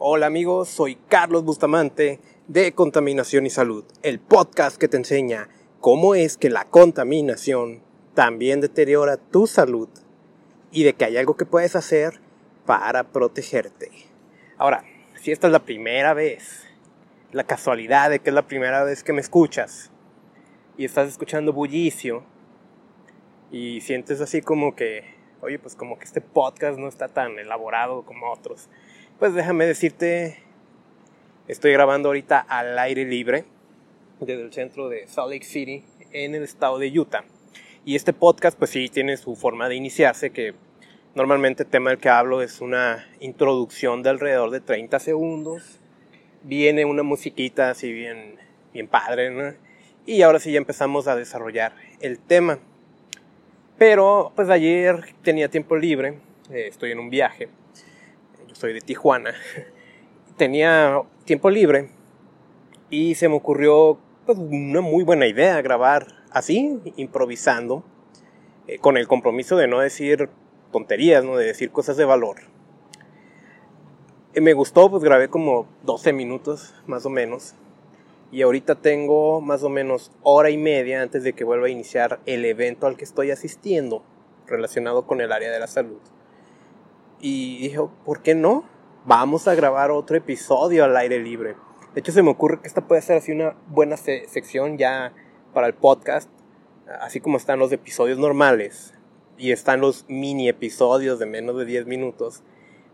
[0.00, 5.48] Hola amigos, soy Carlos Bustamante de Contaminación y Salud, el podcast que te enseña
[5.80, 7.82] cómo es que la contaminación
[8.14, 9.88] también deteriora tu salud
[10.70, 12.20] y de que hay algo que puedes hacer
[12.64, 13.90] para protegerte.
[14.56, 14.84] Ahora,
[15.16, 16.68] si esta es la primera vez,
[17.32, 19.90] la casualidad de que es la primera vez que me escuchas
[20.76, 22.22] y estás escuchando bullicio
[23.50, 28.04] y sientes así como que, oye, pues como que este podcast no está tan elaborado
[28.04, 28.68] como otros,
[29.18, 30.38] pues déjame decirte,
[31.48, 33.44] estoy grabando ahorita al aire libre
[34.20, 37.24] desde el centro de Salt Lake City en el estado de Utah.
[37.84, 40.54] Y este podcast pues sí tiene su forma de iniciarse que
[41.16, 45.80] normalmente el tema del que hablo es una introducción de alrededor de 30 segundos.
[46.44, 48.36] Viene una musiquita así bien,
[48.72, 49.52] bien padre, ¿no?
[50.06, 52.60] Y ahora sí ya empezamos a desarrollar el tema.
[53.78, 57.48] Pero pues ayer tenía tiempo libre, eh, estoy en un viaje,
[58.58, 59.34] soy de Tijuana,
[60.36, 61.90] tenía tiempo libre
[62.90, 67.84] y se me ocurrió pues, una muy buena idea grabar así, improvisando,
[68.66, 70.28] eh, con el compromiso de no decir
[70.72, 71.36] tonterías, ¿no?
[71.36, 72.38] de decir cosas de valor.
[74.34, 77.54] Y me gustó, pues grabé como 12 minutos más o menos
[78.32, 82.18] y ahorita tengo más o menos hora y media antes de que vuelva a iniciar
[82.26, 84.02] el evento al que estoy asistiendo
[84.48, 86.00] relacionado con el área de la salud.
[87.20, 88.64] Y dije, ¿por qué no?
[89.04, 91.56] Vamos a grabar otro episodio al aire libre.
[91.94, 95.12] De hecho, se me ocurre que esta puede ser así una buena sección ya
[95.52, 96.30] para el podcast,
[97.00, 98.94] así como están los episodios normales
[99.36, 102.42] y están los mini episodios de menos de 10 minutos,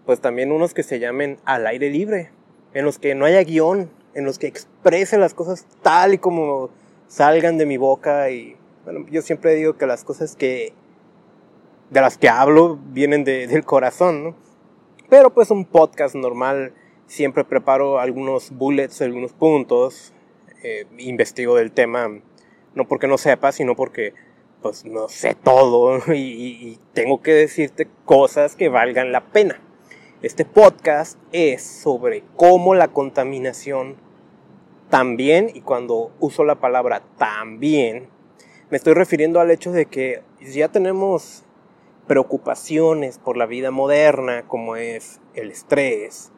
[0.07, 2.31] pues también unos que se llamen al aire libre,
[2.75, 6.71] en los que no haya guion, en los que exprese las cosas tal y como
[7.09, 10.75] salgan de mi boca y bueno, yo siempre digo que las cosas que
[11.95, 14.35] de las que hablo vienen del corazón, ¿no?
[15.09, 16.75] Pero pues un podcast normal
[17.07, 20.13] siempre preparo algunos bullets, algunos puntos,
[20.65, 22.09] eh, investigo del tema,
[22.75, 24.13] no porque no sepa, sino porque
[24.61, 29.61] pues no sé todo y tengo que decirte cosas que valgan la pena.
[30.21, 33.95] Este podcast es sobre cómo la contaminación
[34.91, 38.09] también, y cuando uso la palabra también,
[38.71, 41.44] me estoy refiriendo al hecho de que ya tenemos
[42.07, 46.33] preocupaciones por la vida moderna, como es el estrés,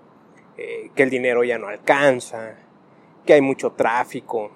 [0.56, 2.56] eh, que el dinero ya no alcanza,
[3.24, 4.52] que hay mucho tráfico,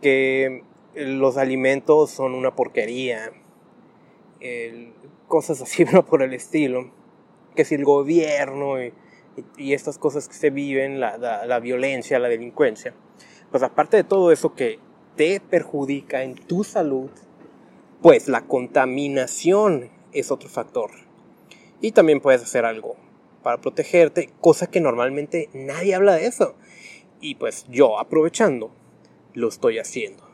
[0.00, 0.64] que
[0.94, 3.32] los alimentos son una porquería,
[5.28, 6.90] cosas así por el estilo,
[7.54, 8.92] que si el gobierno y,
[9.72, 12.92] estas cosas que se viven, la, la, violencia, la delincuencia,
[13.52, 14.80] pues aparte de todo eso que
[15.14, 17.10] te perjudica en tu salud,
[18.02, 20.90] pues la contaminación es otro factor.
[21.80, 22.96] Y también puedes hacer algo
[23.42, 26.54] para protegerte, cosa que normalmente nadie habla de eso.
[27.20, 28.70] Y pues yo aprovechando,
[29.34, 30.24] lo estoy haciendo.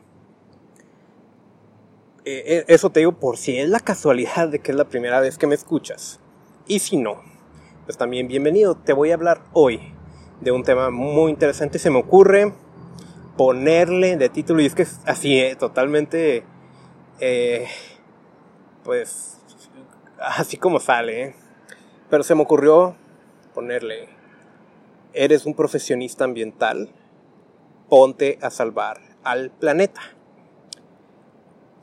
[2.25, 5.19] Eh, eh, eso te digo por si es la casualidad de que es la primera
[5.19, 6.19] vez que me escuchas.
[6.67, 7.21] Y si no,
[7.85, 8.75] pues también bienvenido.
[8.75, 9.93] Te voy a hablar hoy
[10.41, 11.77] de un tema muy interesante.
[11.77, 12.51] Se me ocurre
[13.37, 16.43] ponerle de título, y es que es así, eh, totalmente,
[18.83, 19.34] pues,
[20.19, 21.35] así como sale.
[22.09, 22.95] Pero se me ocurrió
[23.53, 24.09] ponerle,
[25.13, 26.89] eres un profesionista ambiental,
[27.89, 30.01] ponte a salvar al planeta.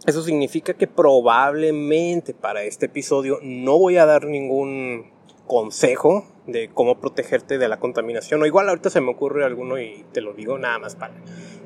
[0.06, 5.12] Eso significa que probablemente para este episodio no voy a dar ningún
[5.46, 8.42] consejo de cómo protegerte de la contaminación.
[8.42, 11.14] O igual ahorita se me ocurre alguno y te lo digo nada más para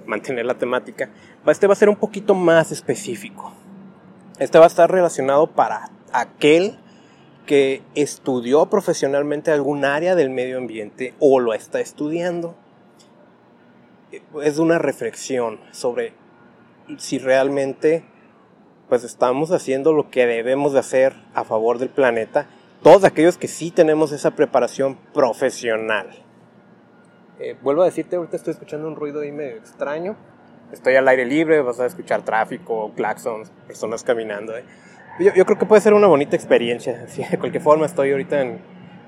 [0.06, 1.10] mantener la temática.
[1.47, 3.53] Este va a ser un poquito más específico.
[4.38, 5.91] Este va a estar relacionado para
[6.21, 6.78] aquel
[7.47, 12.56] que estudió profesionalmente algún área del medio ambiente o lo está estudiando.
[14.43, 16.15] Es una reflexión sobre
[16.99, 18.05] si realmente
[18.88, 22.49] pues estamos haciendo lo que debemos de hacer a favor del planeta
[22.82, 26.11] todos aquellos que sí tenemos esa preparación profesional.
[27.38, 30.17] Eh, vuelvo a decirte, ahorita estoy escuchando un ruido ahí medio extraño.
[30.73, 34.56] Estoy al aire libre, vas a escuchar tráfico, claxons, personas caminando.
[34.56, 34.64] Eh.
[35.18, 37.06] Yo, creo que puede ser una bonita experiencia.
[37.30, 38.60] de cualquier forma, estoy ahorita en,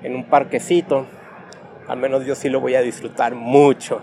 [0.03, 1.07] en un parquecito.
[1.87, 4.01] Al menos yo sí lo voy a disfrutar mucho.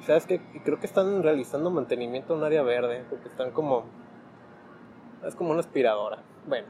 [0.00, 3.84] y sabes que creo que están realizando mantenimiento en un área verde, porque están como.
[5.26, 6.18] Es como una aspiradora.
[6.46, 6.66] Bueno,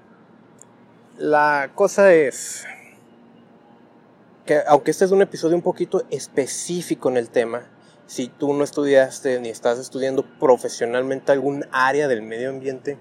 [1.19, 2.67] la cosa es
[4.47, 7.67] que aunque este es un episodio un poquito específico en el tema,
[8.07, 12.99] si tú no estudiaste ni estás estudiando profesionalmente algún área del medio ambiente,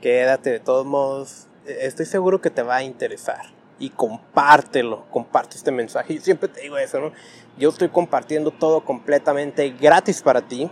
[0.00, 3.52] quédate de todos modos, estoy seguro que te va a interesar.
[3.78, 6.14] y compártelo, comparte este mensaje.
[6.14, 7.12] Y siempre te digo eso, ¿no?
[7.58, 10.70] Yo estoy compartiendo todo completamente gratis para ti.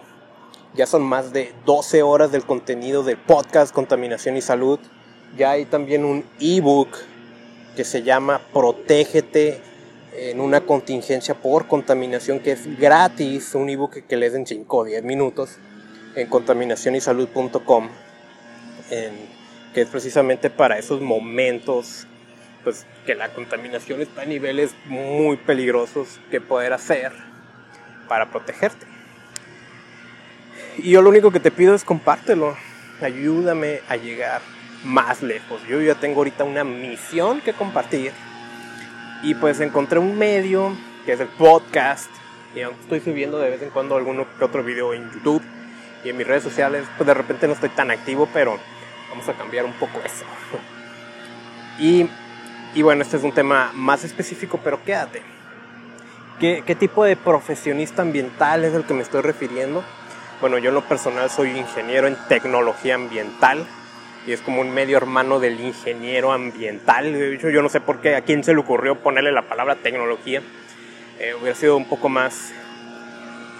[0.74, 4.78] Ya son más de 12 horas del contenido del podcast Contaminación y Salud.
[5.36, 6.88] Ya hay también un ebook
[7.76, 9.60] que se llama Protégete
[10.14, 14.84] en una contingencia por contaminación que es gratis, un ebook que lees en 5 o
[14.84, 15.56] 10 minutos
[16.14, 17.88] en contaminacionysalud.com,
[18.88, 22.06] que es precisamente para esos momentos
[22.64, 27.12] pues que la contaminación está a niveles muy peligrosos que poder hacer
[28.08, 28.86] para protegerte.
[30.78, 32.56] Y yo lo único que te pido es compártelo,
[33.00, 34.40] ayúdame a llegar
[34.84, 35.60] más lejos.
[35.68, 38.12] Yo ya tengo ahorita una misión que compartir
[39.22, 42.10] y pues encontré un medio que es el podcast
[42.54, 45.42] y estoy subiendo de vez en cuando alguno que otro video en YouTube
[46.04, 48.58] y en mis redes sociales, pues de repente no estoy tan activo, pero
[49.10, 50.24] vamos a cambiar un poco eso.
[51.78, 52.06] Y
[52.74, 55.20] y bueno, este es un tema más específico, pero quédate.
[56.40, 59.84] ¿Qué, ¿Qué, tipo de profesionista ambiental es el que me estoy refiriendo?
[60.40, 63.66] Bueno, yo en lo personal soy ingeniero en tecnología ambiental
[64.26, 67.12] y es como un medio hermano del ingeniero ambiental.
[67.12, 69.76] De hecho, yo no sé por qué a quién se le ocurrió ponerle la palabra
[69.76, 70.42] tecnología.
[71.18, 72.52] Eh, hubiera sido un poco más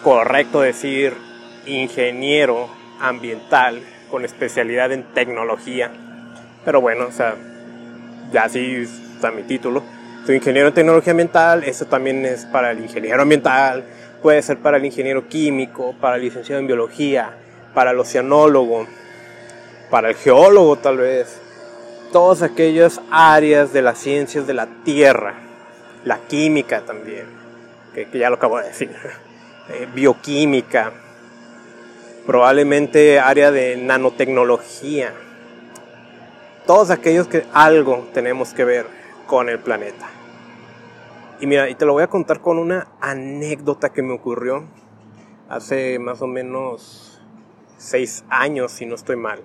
[0.03, 1.15] correcto decir
[1.67, 2.69] ingeniero
[3.01, 5.91] ambiental con especialidad en tecnología.
[6.65, 7.35] Pero bueno, o sea,
[8.33, 9.83] ya sí está mi título.
[10.27, 13.85] Soy ingeniero en tecnología ambiental, eso también es para el ingeniero ambiental,
[14.23, 17.33] puede ser para el ingeniero químico, para el licenciado en biología,
[17.75, 18.87] para el oceanólogo,
[19.91, 21.41] para el geólogo tal vez.
[22.13, 25.35] Todas aquellas áreas de las ciencias de la tierra,
[26.05, 27.27] la química también,
[27.95, 28.95] que, ya lo acabo de decir,
[29.71, 30.93] eh, bioquímica,
[32.27, 35.13] probablemente área de nanotecnología,
[36.67, 38.87] todos aquellos que algo tenemos que ver
[39.27, 40.09] con el planeta.
[41.41, 44.65] Y mira, y te lo voy a contar con una anécdota que me ocurrió
[45.49, 47.21] hace más o menos
[47.79, 49.43] seis años, si no estoy mal.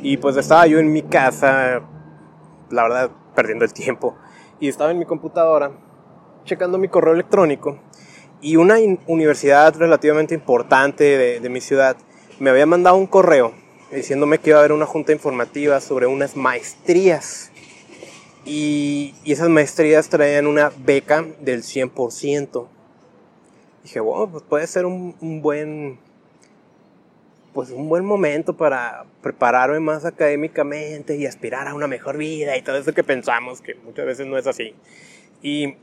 [0.00, 1.82] Y pues estaba yo en mi casa,
[2.70, 4.16] la verdad, perdiendo el tiempo.
[4.58, 5.70] Y estaba en mi computadora,
[6.44, 7.78] checando mi correo electrónico.
[8.46, 8.76] Y una
[9.08, 11.96] universidad relativamente importante de, de mi ciudad
[12.38, 13.52] me había mandado un correo
[13.90, 17.50] diciéndome que iba a haber una junta informativa sobre unas maestrías.
[18.44, 22.68] Y, esas maestrías traían una beca del 100%.
[23.82, 25.98] Dije, bueno, pues puede ser un, un buen
[27.52, 32.62] pues un buen momento para prepararme más académicamente y aspirar a una mejor vida y
[32.62, 34.72] todo eso que pensamos, que muchas veces no es así.
[35.42, 35.74] Y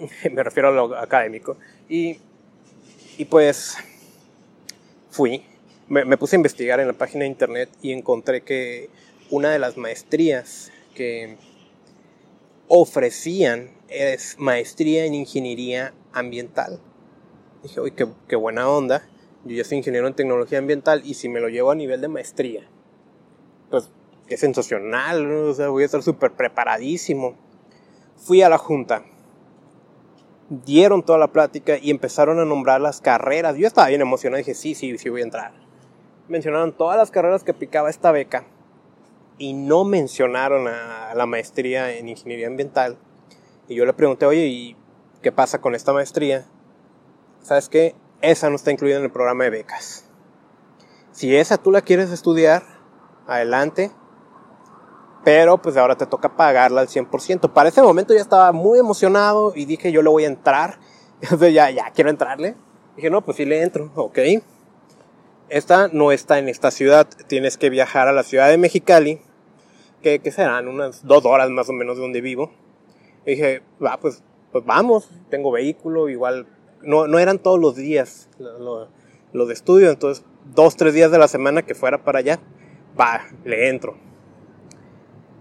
[0.30, 1.56] me refiero a lo académico.
[1.90, 2.18] Y,
[3.18, 3.76] y pues
[5.10, 5.44] fui
[5.90, 8.88] me, puse a investigar en la página de internet y encontré que
[9.28, 11.36] una de las maestrías que
[12.68, 16.80] ofrecían es maestría en ingeniería ambiental.
[17.64, 19.02] Dije, uy, qué, buena onda.
[19.44, 22.08] Yo ya soy ingeniero en tecnología ambiental y si me lo llevo a nivel de
[22.08, 22.68] maestría,
[23.68, 23.90] pues
[24.28, 27.36] qué sensacional, o sea, voy a estar súper preparadísimo.
[28.16, 29.04] Fui a la junta,
[30.50, 33.56] dieron toda la plática y empezaron a nombrar las carreras.
[33.56, 35.70] Yo estaba bien emocionado, dije, sí, sí, sí voy a entrar
[36.30, 38.44] mencionaron todas las carreras que aplicaba esta beca
[39.36, 42.98] y no mencionaron a la maestría en ingeniería ambiental.
[43.68, 44.76] Y yo le pregunté, oye, ¿y
[45.22, 46.46] qué pasa con esta maestría?
[47.40, 47.94] ¿Sabes qué?
[48.22, 50.08] Esa no está incluida en el programa de becas.
[51.12, 52.62] Si esa tú la quieres estudiar,
[53.26, 53.90] adelante.
[55.24, 57.52] Pero pues ahora te toca pagarla al 100%.
[57.52, 60.78] Para ese momento ya estaba muy emocionado y dije, yo le voy a entrar.
[61.20, 62.56] Entonces ya, ya quiero entrarle.
[62.96, 64.18] Dije, no, pues sí le entro, ok.
[65.48, 69.20] Esta no está en esta ciudad, tienes que viajar a la ciudad de Mexicali,
[70.00, 72.52] que, serán unas dos horas más o menos de donde vivo.
[73.26, 74.22] Y dije, va, pues,
[74.52, 76.46] pues vamos, tengo vehículo, igual,
[76.82, 78.28] no, no eran todos los días
[79.32, 80.24] los de estudio, entonces
[80.54, 82.40] dos, tres días de la semana que fuera para allá,
[82.98, 83.96] va, le entro.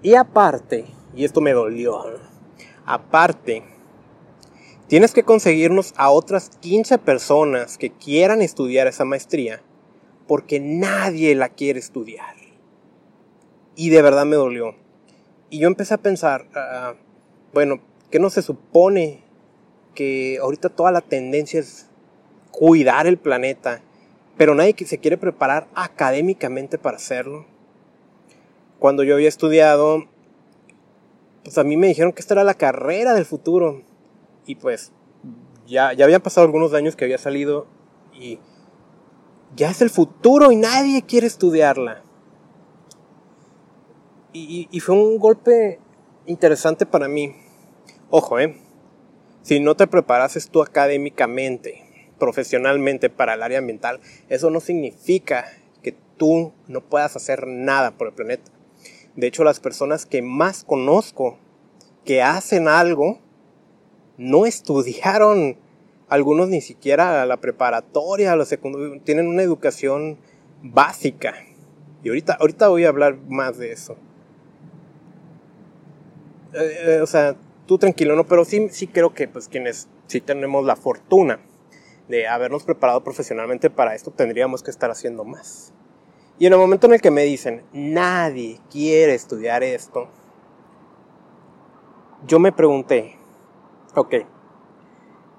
[0.02, 2.02] Y aparte, y esto me dolió,
[2.86, 3.64] aparte,
[4.88, 9.62] tienes que conseguirnos a otras 15 personas que quieran estudiar esa maestría
[10.26, 12.36] porque nadie la quiere estudiar.
[13.76, 14.76] Y de verdad me dolió.
[15.50, 16.94] Y yo empecé a pensar, ah,
[17.52, 19.22] bueno, ¿qué no se supone
[19.96, 21.90] que ahorita toda la tendencia es
[22.52, 23.82] cuidar el planeta,
[24.38, 27.48] pero nadie se quiere preparar académicamente para hacerlo?
[28.80, 30.06] Cuando yo había estudiado,
[31.44, 33.84] pues a mí me dijeron que esta era la carrera del futuro.
[34.46, 34.92] Y pues
[35.68, 37.68] ya, ya habían pasado algunos años que había salido
[38.14, 38.40] y
[39.56, 42.04] ya es el futuro y nadie quiere estudiarla.
[44.32, 45.80] Y, fue un golpe
[46.28, 47.36] interesante para mí,
[48.12, 48.56] ojo, ¿eh?
[49.42, 55.46] Si no te preparases tú académicamente, profesionalmente para el área ambiental, eso no significa
[55.82, 58.52] que tú no puedas hacer nada por el planeta.
[59.16, 61.38] De hecho, las personas que más conozco
[62.06, 63.20] que hacen algo,
[64.18, 65.58] no estudiaron,
[66.08, 70.18] algunos ni siquiera la preparatoria, la secundaria, tienen una educación
[70.62, 71.36] básica.
[72.04, 73.98] Y ahorita, ahorita voy a hablar más de eso.
[76.54, 77.36] Eh, eh, o sea,
[77.68, 78.26] tú tranquilo, ¿no?
[78.26, 81.40] Pero sí, sí creo que pues quienes sí tenemos la fortuna
[82.08, 85.74] de habernos preparado profesionalmente para esto, tendríamos que estar haciendo más.
[86.40, 90.08] Y en el momento en el que me dicen, nadie quiere estudiar esto,
[92.26, 93.18] yo me pregunté,
[93.96, 94.14] ok,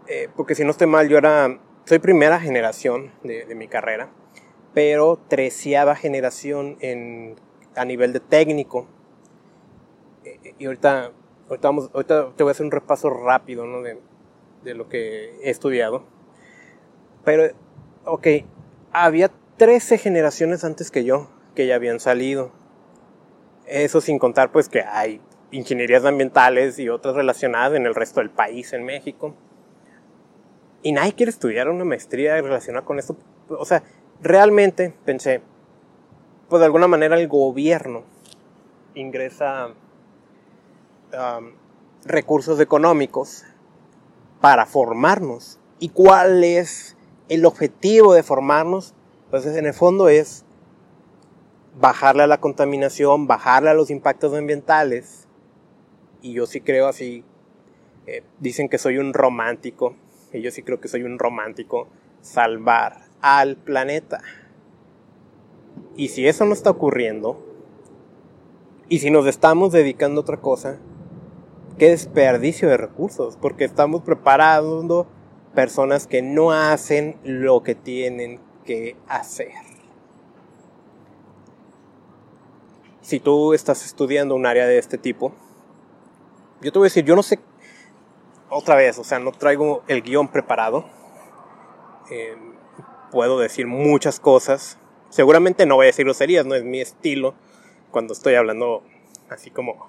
[0.07, 4.11] eh, porque si no estoy mal, yo era, soy primera generación de, mi carrera,
[4.75, 7.37] pero treceava generación en,
[7.75, 8.87] a nivel de técnico.
[10.59, 11.13] y ahorita
[11.51, 13.83] Ahorita, te voy a hacer un repaso rápido ¿no?
[13.83, 13.99] de,
[14.63, 16.05] de lo que he estudiado.
[17.25, 17.53] Pero,
[18.05, 18.27] ok,
[18.93, 22.51] había 13 generaciones antes que yo que ya habían salido.
[23.67, 28.31] Eso sin contar pues que hay ingenierías ambientales y otras relacionadas en el resto del
[28.31, 29.35] país, en México.
[30.83, 33.19] Y nadie quiere estudiar una maestría relacionada con esto.
[33.51, 33.83] O sea,
[34.23, 35.43] realmente pensé,
[36.49, 38.05] pues de alguna manera el gobierno
[38.95, 39.75] ingresa
[42.07, 43.45] recursos económicos
[44.41, 45.61] para formarnos.
[45.79, 46.97] ¿Y cuál es
[47.29, 48.95] el objetivo de formarnos?
[49.31, 50.45] Pues en el fondo es
[51.79, 55.29] bajarle a la contaminación, bajarle a los impactos ambientales.
[56.21, 57.25] Y yo sí creo así,
[58.07, 59.95] eh, dicen que soy un romántico,
[60.33, 61.89] y yo sí creo que soy un romántico,
[62.21, 64.21] salvar al planeta.
[65.97, 67.47] Y si eso no está ocurriendo,
[68.89, 70.79] y si nos estamos dedicando a otra cosa,
[71.79, 75.07] qué desperdicio de recursos, porque estamos preparando
[75.55, 79.53] personas que no hacen lo que tienen que hacer.
[83.01, 85.33] Si tú estás estudiando un área de este tipo,
[86.61, 87.41] yo te voy a decir, yo no sé,
[88.51, 90.85] otra vez, o sea, no traigo el guion preparado.
[92.11, 92.37] Eh,
[93.11, 94.79] puedo decir muchas cosas.
[95.09, 97.35] Seguramente no voy a decir groserías, no es mi estilo
[97.91, 98.83] cuando estoy hablando
[99.29, 99.89] así como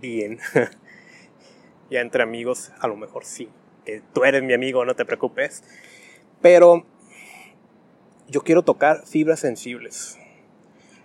[0.00, 0.38] bien.
[1.90, 3.48] ya entre amigos, a lo mejor sí.
[3.84, 5.62] Que tú eres mi amigo, no te preocupes.
[6.40, 6.84] Pero
[8.28, 10.18] yo quiero tocar fibras sensibles.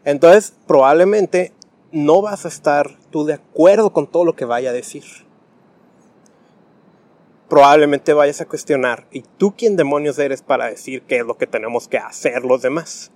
[0.03, 1.53] Entonces, probablemente
[1.91, 5.03] no vas a estar tú de acuerdo con todo lo que vaya a decir.
[7.49, 11.47] Probablemente vayas a cuestionar, ¿y tú quién demonios eres para decir qué es lo que
[11.47, 13.11] tenemos que hacer los demás?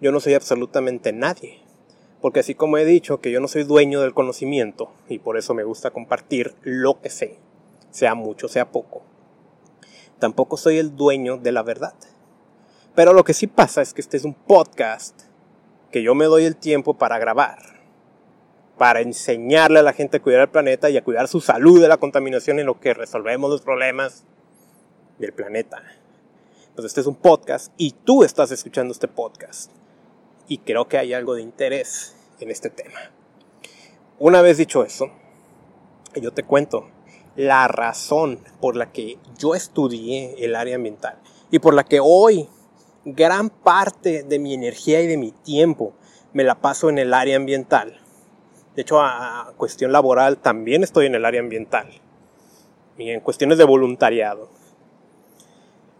[0.00, 1.62] Yo no soy absolutamente nadie.
[2.22, 5.54] Porque así como he dicho que yo no soy dueño del conocimiento y por eso
[5.54, 7.38] me gusta compartir lo que sé,
[7.90, 9.02] sea mucho, sea poco,
[10.20, 11.94] tampoco soy el dueño de la verdad.
[12.94, 15.22] Pero lo que sí pasa es que este es un podcast
[15.90, 17.58] que yo me doy el tiempo para grabar,
[18.76, 21.88] para enseñarle a la gente a cuidar el planeta y a cuidar su salud de
[21.88, 24.24] la contaminación en lo que resolvemos los problemas
[25.18, 25.82] del planeta.
[26.74, 29.70] Pues este es un podcast y tú estás escuchando este podcast
[30.46, 33.10] y creo que hay algo de interés en este tema.
[34.18, 35.10] Una vez dicho eso,
[36.14, 36.88] yo te cuento
[37.36, 41.18] la razón por la que yo estudié el área ambiental
[41.50, 42.48] y por la que hoy
[43.04, 45.94] gran parte de mi energía y de mi tiempo
[46.32, 48.00] me la paso en el área ambiental.
[48.74, 51.88] De hecho, a cuestión laboral también estoy en el área ambiental
[52.96, 54.50] y en cuestiones de voluntariado.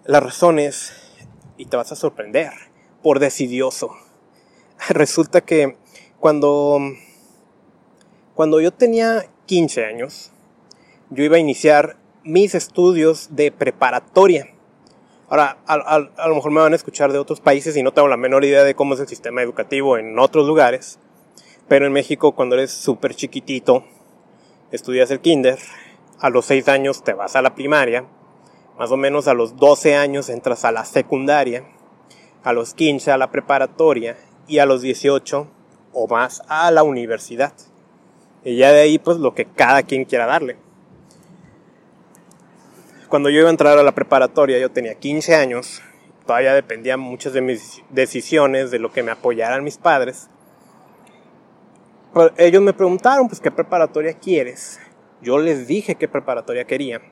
[0.05, 0.93] La razón es,
[1.57, 2.51] y te vas a sorprender,
[3.03, 3.91] por decidioso.
[4.89, 5.77] resulta que
[6.19, 6.79] cuando,
[8.35, 10.33] cuando yo tenía 15 años,
[11.11, 14.52] yo iba a iniciar mis estudios de preparatoria.
[15.33, 18.19] Ahora, a, lo mejor me van a escuchar de otros países y no tengo la
[18.19, 20.99] menor idea de cómo es el sistema educativo en otros lugares.
[21.69, 23.83] Pero en México, cuando eres súper chiquitito,
[24.73, 25.59] estudias el kinder.
[26.21, 28.05] A los 6 años te vas a la primaria.
[28.79, 31.65] Más o menos a los 12 años entras a la secundaria.
[32.45, 35.47] A los 15 a la preparatoria y a los 18
[35.95, 37.55] o más a la universidad.
[38.45, 40.59] Y ya de ahí pues lo que cada quien quiera darle.
[43.13, 45.83] Cuando yo iba a entrar a la preparatoria yo tenía 15 años,
[46.25, 50.31] todavía dependían muchas de mis decisiones, de lo que me apoyaran mis padres.
[52.39, 54.81] ellos me preguntaron pues qué preparatoria quieres.
[55.21, 57.03] Yo les dije qué preparatoria quería.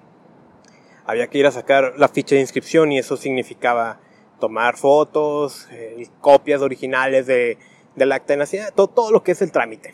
[1.05, 4.01] Había que ir a sacar la ficha de inscripción y eso significaba
[4.39, 7.59] tomar fotos, eh, copias originales de,
[7.95, 9.93] del acta de nacimiento, todo, todo, lo que es el trámite.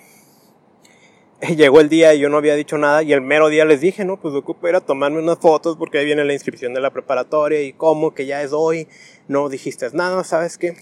[1.57, 4.05] llegó el día y yo no había dicho nada y el mero día les dije,
[4.05, 6.91] no, pues ocupo ir a tomarme unas fotos porque ahí viene la inscripción de la
[6.91, 8.89] preparatoria y cómo que ya es hoy,
[9.29, 10.77] no dijiste nada, ¿sabes qué?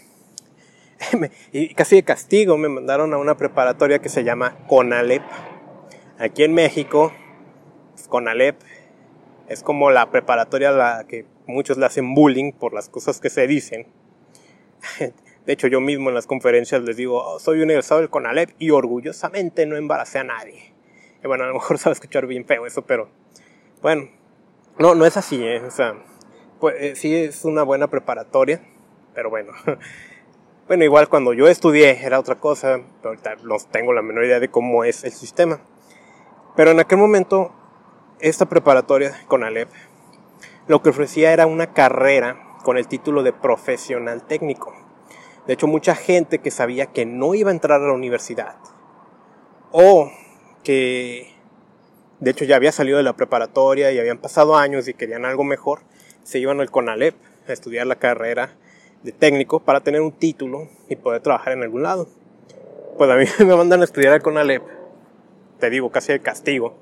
[1.53, 5.23] y casi de castigo me mandaron a una preparatoria que se llama Conalep.
[6.19, 7.13] Aquí en México,
[7.95, 8.57] pues, Conalep
[9.49, 13.31] es como la preparatoria a la que muchos le hacen bullying por las cosas que
[13.31, 13.87] se dicen.
[15.47, 18.71] De hecho, yo mismo en las conferencias les digo, oh, soy egresado del CONALEP y
[18.71, 20.73] orgullosamente no embaracé a nadie.
[21.23, 23.09] Y bueno, a lo mejor a escuchar bien feo eso, pero
[23.83, 24.09] bueno,
[24.79, 25.61] no, no es así, ¿eh?
[25.61, 25.95] O sea,
[26.61, 28.63] pues eh, sí es una buena preparatoria,
[29.15, 29.53] pero bueno.
[30.67, 34.41] Bueno, igual cuando yo estudié era otra cosa, pero ahorita no tengo la menor idea
[34.41, 35.61] de cómo es el sistema.
[36.57, 37.53] Pero en aquel momento,
[38.19, 39.69] esta preparatoria con Alep
[40.67, 44.73] lo que ofrecía era una carrera con el título de profesional técnico.
[45.47, 48.57] De hecho, mucha gente que sabía que no iba a entrar a la universidad
[49.73, 50.11] o
[50.63, 51.35] que
[52.21, 55.45] de hecho ya había salido de la preparatoria y habían pasado años y querían algo
[55.45, 55.81] mejor,
[56.23, 57.15] se iban al CONALEP
[57.49, 58.57] a estudiar la carrera
[59.03, 62.09] de técnico para tener un título y poder trabajar en algún lado.
[62.97, 64.63] Pues a mí me mandan a estudiar al CONALEP,
[65.61, 66.75] te digo, casi de castigo.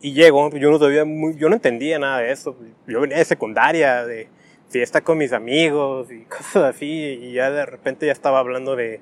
[0.00, 1.04] Y llego, yo no, todavía
[1.36, 2.56] yo no entendía nada de eso.
[2.86, 4.28] Yo venía de secundaria, de
[4.68, 9.00] fiesta con mis amigos y cosas así, y ya de repente ya estaba hablando de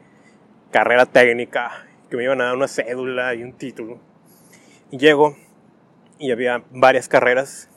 [0.71, 3.99] carrera técnica, que me iban a dar una cédula y un título.
[4.91, 5.37] Y llego
[6.19, 7.69] y había varias carreras.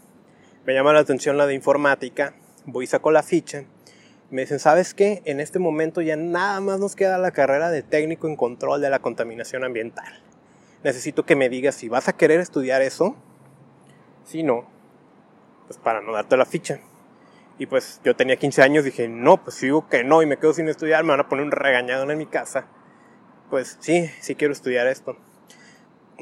[0.65, 2.33] Me llama la atención la de informática,
[2.65, 3.65] voy y saco la ficha.
[4.29, 5.21] Me dicen, ¿sabes qué?
[5.23, 8.89] En este momento ya nada más nos queda la carrera de técnico en control de
[8.89, 10.21] la contaminación ambiental.
[10.83, 13.15] Necesito que me digas si vas a querer estudiar eso.
[14.25, 14.69] Si no,
[15.67, 16.81] pues para no darte la ficha.
[17.59, 20.37] Y pues yo tenía 15 años, dije, no, pues si digo que no y me
[20.37, 22.67] quedo sin estudiar, me van a poner un regañado en mi casa.
[23.49, 25.17] Pues sí, sí quiero estudiar esto.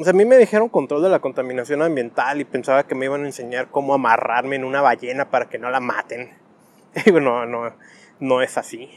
[0.05, 3.27] A mí me dijeron control de la contaminación ambiental y pensaba que me iban a
[3.27, 6.37] enseñar cómo amarrarme en una ballena para que no la maten.
[6.95, 7.75] Y digo, no, no,
[8.21, 8.89] no es así.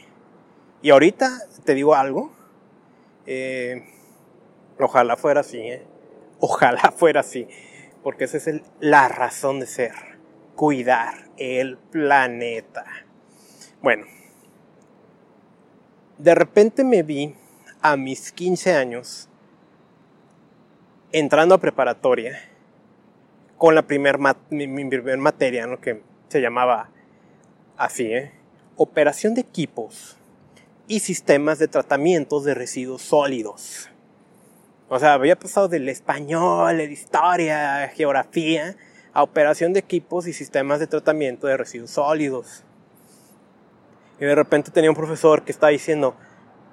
[0.81, 1.29] Y ahorita
[1.65, 2.31] te digo algo.
[3.25, 3.83] Eh,
[4.79, 5.85] ojalá fuera así, ¿eh?
[6.39, 7.47] Ojalá fuera así.
[8.03, 10.18] Porque esa es la razón de ser.
[10.59, 12.83] Cuidar el planeta.
[13.81, 14.07] Bueno,
[16.17, 17.33] de repente me vi
[17.81, 19.29] a mis 15 años
[21.13, 22.41] entrando a preparatoria
[23.57, 25.79] con la primer materia, ¿no?
[25.79, 26.89] que se llamaba
[27.77, 28.33] así, ¿eh?
[28.75, 30.17] operación de equipos
[30.89, 33.89] y sistemas de tratamiento de residuos sólidos.
[34.89, 38.75] O sea, había pasado del español, de historia, geografía,
[39.19, 42.63] a operación de equipos y sistemas de tratamiento de residuos sólidos.
[44.19, 46.15] Y de repente tenía un profesor que estaba diciendo,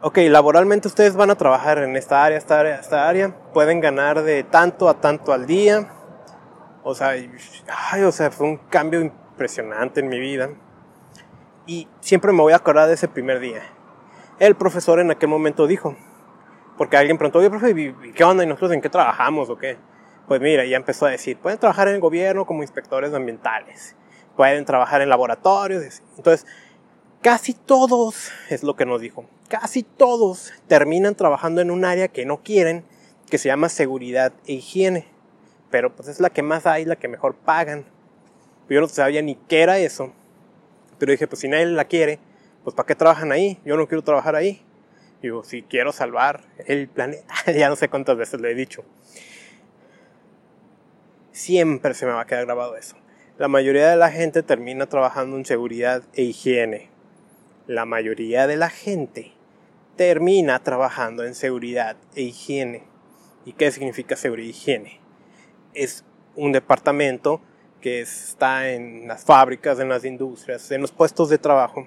[0.01, 4.23] ok, laboralmente ustedes van a trabajar en esta área, esta área, esta área, pueden ganar
[4.23, 5.93] de tanto a tanto al día.
[6.83, 10.51] O sea, ay, o sea, fue un cambio impresionante en mi vida.
[11.67, 13.63] Y siempre me voy a acordar de ese primer día.
[14.39, 15.97] El profesor en aquel momento dijo,
[16.77, 18.45] porque alguien preguntó, oye, profe, ¿qué onda?
[18.45, 19.79] ¿Y nosotros en qué trabajamos o qué?
[20.29, 23.95] Pues mira, ya empezó a decir, pueden trabajar en el gobierno como inspectores ambientales,
[24.37, 26.03] pueden trabajar en laboratorios.
[26.17, 26.47] Entonces,
[27.23, 32.27] casi todos, es lo que nos dijo, casi todos terminan trabajando en un área que
[32.27, 32.85] no quieren,
[33.31, 35.07] que se llama seguridad e higiene.
[35.71, 37.85] Pero pues es la que más hay, la que mejor pagan.
[38.69, 40.13] Yo no sabía ni qué era eso.
[40.99, 42.19] Pero dije, pues si nadie la quiere,
[42.65, 43.61] pues ¿para qué trabajan ahí?
[43.65, 44.63] Yo no quiero trabajar ahí.
[45.23, 48.85] Digo, si quiero salvar el planeta, ya no sé cuántas veces le he dicho.
[51.37, 52.97] Siempre se me va a quedar grabado eso.
[53.37, 56.89] La mayoría de la gente termina trabajando en seguridad e higiene.
[57.67, 59.35] La mayoría de la gente
[59.97, 62.85] termina trabajando en seguridad e higiene.
[63.45, 65.01] ¿Y qué significa seguridad e higiene?
[65.75, 67.43] Es un departamento
[67.83, 71.87] que está en las fábricas, en las industrias, en los puestos de trabajo,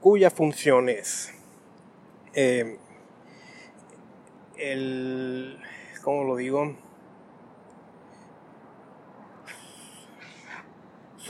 [0.00, 1.30] cuya función es
[2.32, 2.78] eh,
[4.56, 5.58] el,
[6.02, 6.89] ¿cómo lo digo?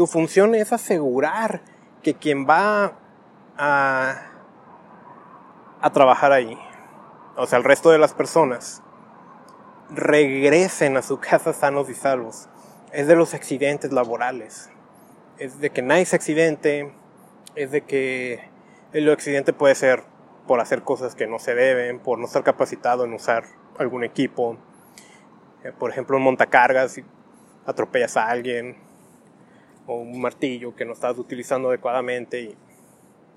[0.00, 1.60] Su función es asegurar
[2.02, 2.94] que quien va
[3.58, 4.22] a,
[5.78, 6.58] a trabajar ahí,
[7.36, 8.82] o sea, el resto de las personas,
[9.90, 12.48] regresen a su casa sanos y salvos.
[12.94, 14.70] Es de los accidentes laborales.
[15.36, 16.94] Es de que nadie se accidente.
[17.54, 18.40] Es de que
[18.94, 20.02] el accidente puede ser
[20.46, 23.44] por hacer cosas que no se deben, por no estar capacitado en usar
[23.78, 24.56] algún equipo.
[25.62, 26.98] Eh, por ejemplo, en montacargas,
[27.66, 28.88] atropellas a alguien,
[29.96, 32.54] un martillo que no estás utilizando adecuadamente y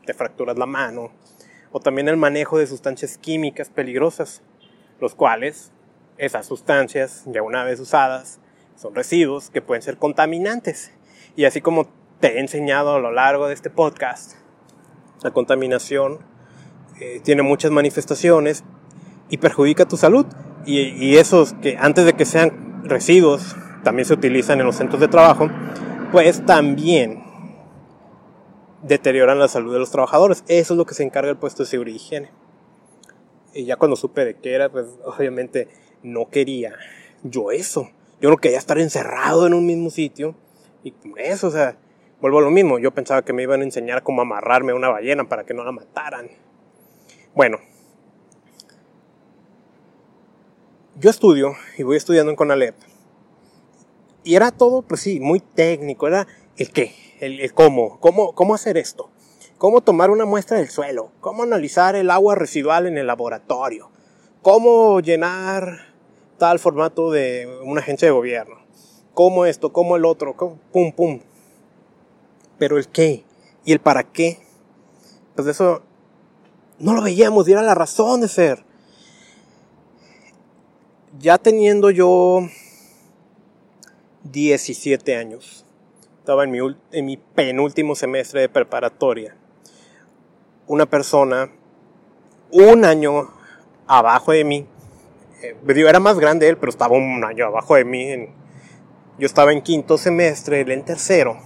[0.06, 1.12] te fracturas la mano,
[1.72, 4.42] o también el manejo de sustancias químicas peligrosas,
[5.00, 5.72] los cuales
[6.18, 8.39] Esas sustancias, ya una vez usadas,
[8.76, 10.92] son residuos que pueden ser contaminantes.
[11.36, 11.88] Y así como
[12.20, 14.34] te he enseñado a lo largo de este podcast,
[15.24, 16.20] la contaminación
[17.00, 18.63] eh, tiene muchas manifestaciones
[19.30, 20.28] y perjudica tu salud.
[20.68, 25.08] Y esos que antes de que sean residuos, también se utilizan en los centros de
[25.08, 25.50] trabajo,
[26.13, 27.23] pues también
[28.84, 30.43] deterioran la salud de los trabajadores.
[30.47, 32.32] Eso es lo que se encarga el puesto de seguridad y higiene.
[33.56, 35.69] Y ya cuando supe de qué era, pues obviamente
[36.04, 36.76] no quería
[37.23, 37.89] yo eso.
[38.21, 40.36] Yo no quería estar encerrado en un mismo sitio.
[40.84, 41.78] Y eso, o sea,
[42.21, 42.78] vuelvo a lo mismo.
[42.78, 45.63] Yo pensaba que me iban a enseñar cómo amarrarme a una ballena para que no
[45.63, 46.30] la mataran.
[47.34, 47.58] Bueno,
[50.99, 52.92] yo estudio y voy estudiando en Conalep.
[54.24, 56.08] Y era todo, pues sí, muy técnico.
[56.08, 59.10] Era el qué, el, cómo, cómo, cómo hacer esto,
[59.58, 63.90] cómo tomar una muestra del suelo, cómo analizar el agua residual en el laboratorio,
[64.42, 65.94] cómo llenar
[66.38, 68.58] tal formato de una agencia de gobierno,
[69.14, 70.36] cómo esto, cómo el otro,
[70.72, 71.20] pum, pum.
[72.58, 73.24] Pero el qué
[73.66, 74.40] y el para qué,
[75.36, 75.82] pues eso
[76.80, 78.66] no lo veíamos y era la razón de ser.
[81.20, 82.48] Ya teniendo yo
[84.24, 85.66] 17 años,
[86.20, 86.60] estaba en mi,
[86.92, 89.36] en mi penúltimo semestre de preparatoria.
[90.68, 91.52] Una persona
[92.52, 93.30] un año
[93.88, 94.68] abajo de mí,
[95.42, 98.30] eh, era más grande él, pero estaba un año abajo de mí.
[99.20, 101.38] yo estaba en quinto semestre, él en tercero.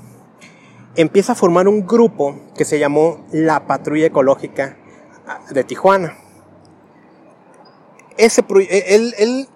[0.95, 4.77] Empieza a formar un grupo que se llamó la Patrulla Ecológica
[5.27, 6.17] ah, de Tijuana.
[8.17, 9.47] Ese, él, él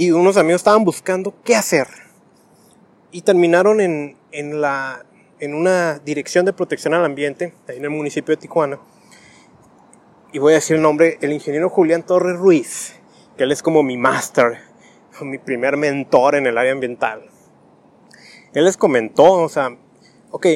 [0.00, 1.86] y unos amigos estaban buscando qué hacer
[3.12, 5.04] y terminaron en, en, la,
[5.40, 8.80] en una dirección de protección al ambiente, ahí en el municipio de Tijuana.
[10.32, 12.94] Y voy a decir el nombre, el ingeniero Julián Torres Ruiz,
[13.36, 14.60] que él es como mi máster,
[15.20, 17.28] mi primer mentor en el área ambiental.
[18.54, 19.76] Él les comentó, o sea,
[20.30, 20.46] ok,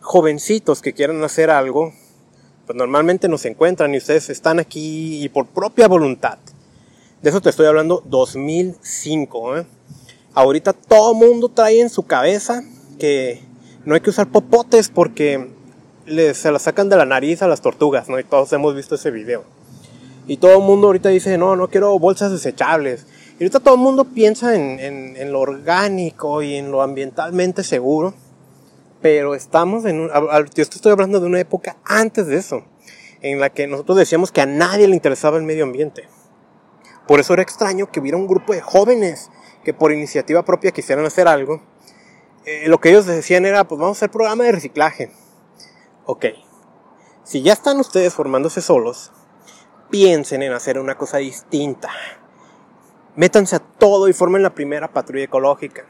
[0.00, 1.92] jovencitos que quieran hacer algo,
[2.64, 6.38] pues normalmente nos encuentran y ustedes están aquí y por propia voluntad.
[7.24, 9.66] De eso te estoy hablando 2005, ¿eh?
[10.34, 12.62] ahorita todo mundo trae en su cabeza
[12.98, 13.40] que
[13.86, 15.48] no hay que usar popotes porque
[16.06, 18.18] se la sacan de la nariz a las tortugas, ¿no?
[18.18, 19.44] Y todos hemos visto ese video.
[20.26, 23.06] Y todo el mundo ahorita dice, no, no quiero bolsas desechables.
[23.40, 28.12] Y ahorita todo el mundo piensa en, en, lo orgánico y en lo ambientalmente seguro.
[29.00, 30.10] Pero estamos en un...
[30.54, 32.64] Yo estoy hablando de una época antes de eso.
[33.22, 36.04] En la que nosotros decíamos que a nadie le interesaba el medio ambiente.
[37.06, 39.30] Por eso era extraño que hubiera un grupo de jóvenes
[39.62, 41.62] que por iniciativa propia quisieran hacer algo,
[42.46, 45.10] eh, lo que ellos decían era, pues vamos a hacer programa de reciclaje.
[46.04, 46.26] Ok,
[47.24, 49.10] si ya están ustedes formándose solos,
[49.90, 51.88] piensen en hacer una cosa distinta.
[53.16, 55.86] Métanse a todo y formen la primera patrulla ecológica.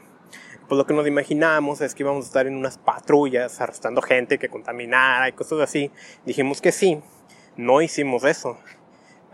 [0.69, 4.39] Pues lo que nos imaginamos es que íbamos a estar en unas patrullas arrestando gente
[4.39, 5.91] que contaminara y cosas así.
[6.25, 7.01] Dijimos que sí,
[7.57, 8.57] no hicimos eso.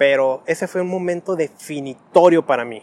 [0.01, 2.81] Pero ese fue un momento definitorio para mí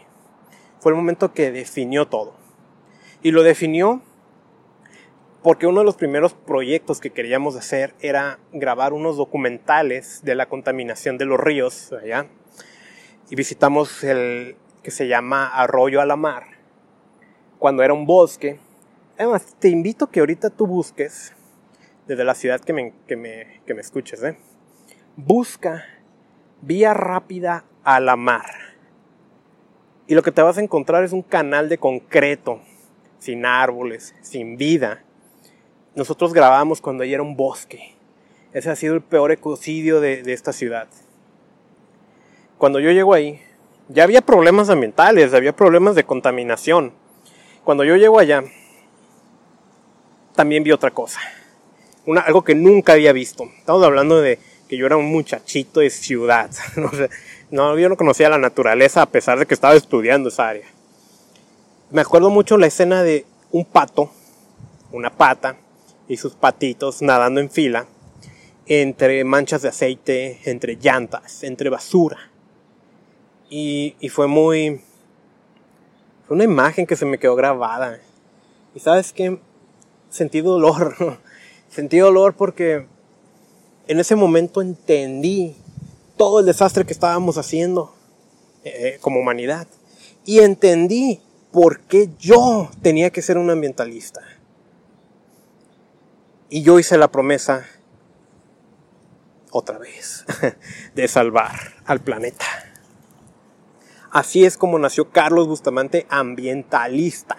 [0.78, 2.35] fue el momento que definió todo.
[3.24, 4.02] Y lo definió
[5.42, 10.46] porque uno de los primeros proyectos que queríamos hacer era grabar unos documentales de la
[10.46, 12.28] contaminación de los ríos allá.
[13.31, 14.54] Y visitamos el
[14.85, 16.44] que se llama Arroyo a la Mar,
[17.59, 18.61] cuando era un bosque.
[19.18, 21.35] Además, te invito que ahorita tú busques,
[22.07, 24.38] desde la ciudad que me, que me, que me escuches, ¿eh?
[25.16, 25.85] busca
[26.62, 28.68] vía rápida a la mar
[30.08, 32.60] y lo que te vas a encontrar es un canal de concreto,
[33.18, 35.04] sin árboles, sin vida.
[35.94, 37.94] Nosotros grabamos cuando ahí era un bosque.
[38.54, 40.88] Ese ha sido el peor ecocidio de, esta ciudad.
[42.56, 43.38] Cuando yo llego ahí,
[43.88, 46.94] ya había problemas ambientales, había problemas de contaminación.
[47.62, 48.44] Cuando yo llego allá,
[50.34, 51.20] también vi otra cosa.
[52.24, 53.44] Algo que nunca había visto.
[53.58, 54.38] Estamos hablando de
[54.68, 56.50] que yo era un muchachito de ciudad.
[57.50, 57.78] ¿no?
[57.78, 60.66] Yo no conocía la naturaleza a pesar de que estaba estudiando esa área.
[61.90, 64.12] Me acuerdo mucho la escena de un pato,
[64.92, 65.57] una pata
[66.07, 67.87] y sus patitos nadando en fila
[68.66, 72.31] entre manchas de aceite, entre llantas, entre basura.
[73.48, 74.83] Y, y fue muy...
[76.26, 77.98] Fue una imagen que se me quedó grabada.
[78.74, 79.38] Y sabes qué?
[80.11, 80.94] Sentí dolor.
[81.70, 82.87] Sentí dolor porque
[83.88, 85.57] en ese momento entendí
[86.16, 87.94] todo el desastre que estábamos haciendo
[88.64, 89.66] eh, como humanidad.
[90.27, 91.22] Y entendí
[91.53, 94.20] por qué yo tenía que ser un ambientalista.
[96.51, 97.66] Y yo hice la promesa,
[99.51, 100.27] otra vez,
[100.94, 102.44] de salvar al planeta.
[104.11, 107.37] Así es como nació Carlos Bustamante, ambientalista.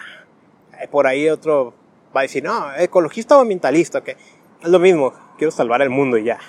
[0.82, 1.76] Eh, por ahí otro
[2.16, 4.18] va a decir, no, ecologista o ambientalista, que
[4.62, 6.40] es lo mismo, quiero salvar el mundo y ya.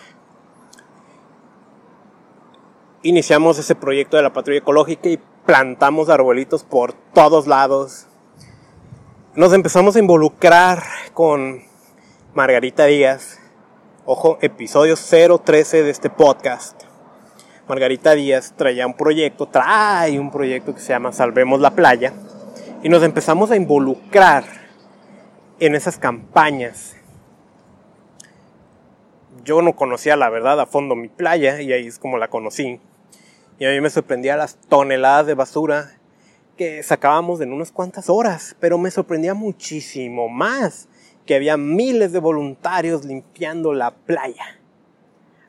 [3.02, 8.06] Iniciamos ese proyecto de la patrulla ecológica y plantamos arbolitos por todos lados.
[9.34, 10.82] Nos empezamos a involucrar
[11.14, 11.62] con
[12.34, 13.38] Margarita Díaz.
[14.04, 16.82] Ojo, episodio 013 de este podcast.
[17.68, 22.12] Margarita Díaz traía un proyecto, trae un proyecto que se llama Salvemos la Playa.
[22.82, 24.44] Y nos empezamos a involucrar
[25.60, 26.96] en esas campañas.
[29.50, 32.78] Yo no conocía la verdad a fondo mi playa y ahí es como la conocí.
[33.58, 35.90] Y a mí me sorprendía las toneladas de basura
[36.56, 40.88] que sacábamos en unas cuantas horas, pero me sorprendía muchísimo más
[41.26, 44.60] que había miles de voluntarios limpiando la playa.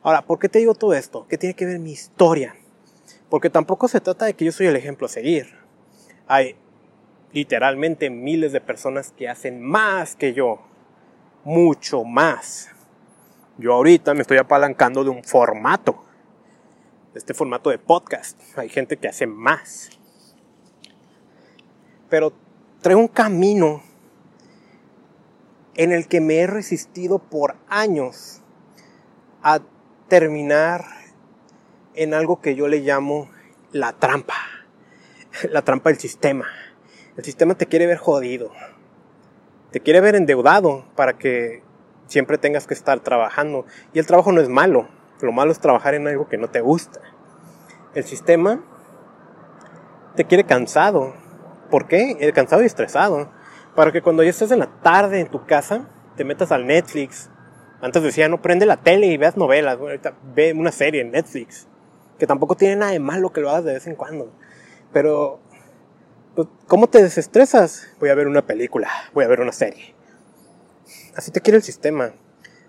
[0.02, 1.28] Ahora, ¿por qué te digo todo esto?
[1.30, 2.56] ¿Qué tiene que ver mi historia?
[3.30, 5.46] Porque tampoco se trata de que yo soy el ejemplo a seguir.
[6.26, 6.56] Hay
[7.34, 10.60] literalmente miles de personas que hacen más que yo.
[11.44, 12.72] Mucho más.
[13.62, 16.04] Yo ahorita me estoy apalancando de un formato.
[17.13, 18.39] Este formato de podcast.
[18.58, 19.91] Hay gente que hace más.
[22.10, 22.34] Pero
[22.82, 23.84] traigo un camino
[25.76, 28.41] en el que me he resistido por años
[29.43, 29.60] a
[30.08, 30.84] terminar
[31.93, 33.30] en algo que yo le llamo
[33.71, 34.38] la trampa.
[35.52, 36.47] La trampa del sistema.
[37.15, 38.52] El sistema te quiere ver jodido.
[39.69, 41.62] Te quiere ver endeudado para que
[42.12, 43.65] siempre tengas que estar trabajando.
[43.93, 44.88] Y el trabajo no es malo.
[45.21, 47.00] Lo malo es trabajar en algo que no te gusta.
[47.95, 48.63] El sistema
[50.15, 51.13] te quiere cansado.
[51.69, 52.17] ¿Por qué?
[52.19, 53.30] El cansado y estresado.
[53.76, 57.30] Para que cuando ya estés en la tarde en tu casa, te metas al Netflix.
[57.82, 59.78] Antes decía, no prende la tele y veas novelas.
[60.36, 61.67] ve una serie en Netflix.
[62.19, 64.32] Que tampoco tiene nada de malo que lo hagas de vez en cuando.
[64.91, 65.39] Pero,
[66.36, 67.88] pues, ¿cómo te desestresas?
[68.00, 69.95] Voy a ver una película, voy a ver una serie.
[71.15, 72.13] Así te quiere el sistema.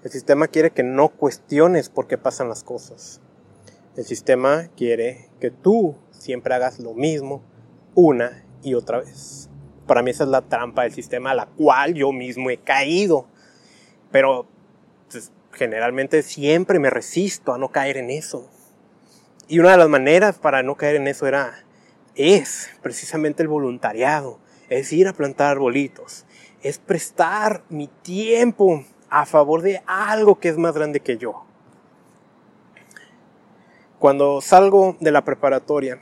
[0.02, 3.20] El sistema quiere que no cuestiones por qué pasan las cosas.
[3.96, 7.42] El sistema quiere que tú siempre hagas lo mismo
[7.94, 9.48] una y otra vez.
[9.86, 13.26] Para mí esa es la trampa del sistema a la cual yo mismo he caído.
[14.10, 14.46] Pero
[15.10, 18.48] pues, generalmente siempre me resisto a no caer en eso.
[19.48, 21.64] Y una de las maneras para no caer en eso era,
[22.14, 26.24] es precisamente el voluntariado, es ir a plantar arbolitos,
[26.62, 31.44] es prestar mi tiempo a favor de algo que es más grande que yo.
[33.98, 36.00] Cuando salgo de la preparatoria,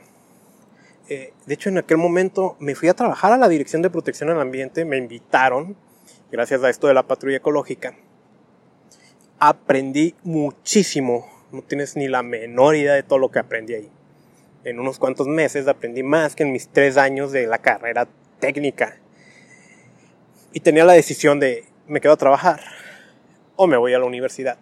[1.09, 4.29] eh, de hecho, en aquel momento me fui a trabajar a la Dirección de Protección
[4.29, 5.75] al Ambiente, me invitaron,
[6.31, 7.95] gracias a esto de la patrulla ecológica.
[9.39, 13.91] Aprendí muchísimo, no tienes ni la menor idea de todo lo que aprendí ahí.
[14.63, 18.07] En unos cuantos meses aprendí más que en mis tres años de la carrera
[18.39, 19.00] técnica.
[20.53, 22.61] Y tenía la decisión de, me quedo a trabajar
[23.55, 24.57] o me voy a la universidad.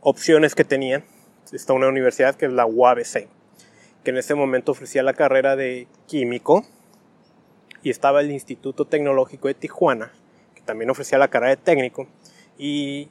[0.00, 1.04] Opciones que tenía,
[1.52, 3.28] está una universidad que es la UABC
[4.02, 6.64] que en ese momento ofrecía la carrera de químico
[7.82, 10.12] y estaba el Instituto Tecnológico de Tijuana,
[10.54, 12.08] que también ofrecía la carrera de técnico,
[12.56, 13.08] y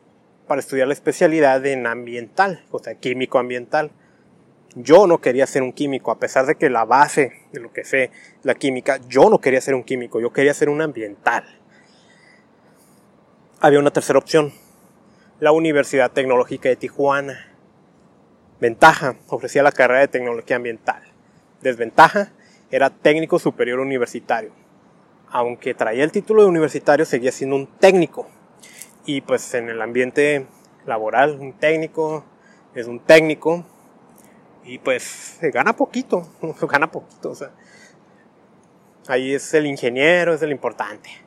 [0.47, 3.91] para estudiar la especialidad en ambiental, o sea, químico ambiental.
[4.75, 7.83] Yo no quería ser un químico, a pesar de que la base de lo que
[7.83, 8.11] sé,
[8.43, 11.56] la química, yo no quería ser un químico, yo quería ser un ambiental.
[13.59, 14.53] Había una tercera opción,
[15.39, 17.55] la Universidad Tecnológica de Tijuana,
[18.59, 21.01] Ventaja, ofrecía la carrera de tecnología ambiental.
[21.63, 22.33] Desventaja,
[22.69, 24.51] era técnico superior universitario.
[25.31, 28.27] Aunque traía el título de universitario, seguía siendo un técnico.
[29.07, 30.45] Y pues en el ambiente
[30.85, 32.25] laboral, un técnico
[32.75, 33.65] es un técnico.
[34.65, 36.29] Y pues se gana poquito,
[36.61, 37.31] gana poquito.
[37.31, 37.49] O sea,
[39.07, 41.26] ahí es el ingeniero, es el importante.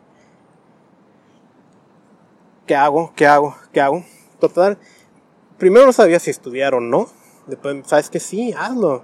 [2.71, 3.13] ¿Qué hago?
[3.17, 3.57] ¿Qué hago?
[3.73, 4.05] ¿Qué hago?
[4.39, 4.79] Total,
[5.59, 7.09] primero no sabía si estudiar o no
[7.49, 9.03] Después, ¿sabes que Sí, hazlo.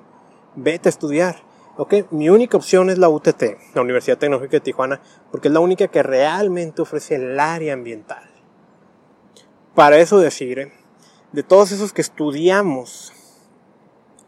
[0.55, 1.43] Vete a estudiar.
[1.77, 3.43] Ok, mi única opción es la UTT,
[3.75, 5.01] la Universidad Tecnológica de Tijuana,
[5.33, 8.23] porque es la única que realmente ofrece el área ambiental.
[9.75, 10.71] Para eso decir,
[11.33, 13.13] de todos esos que estudiamos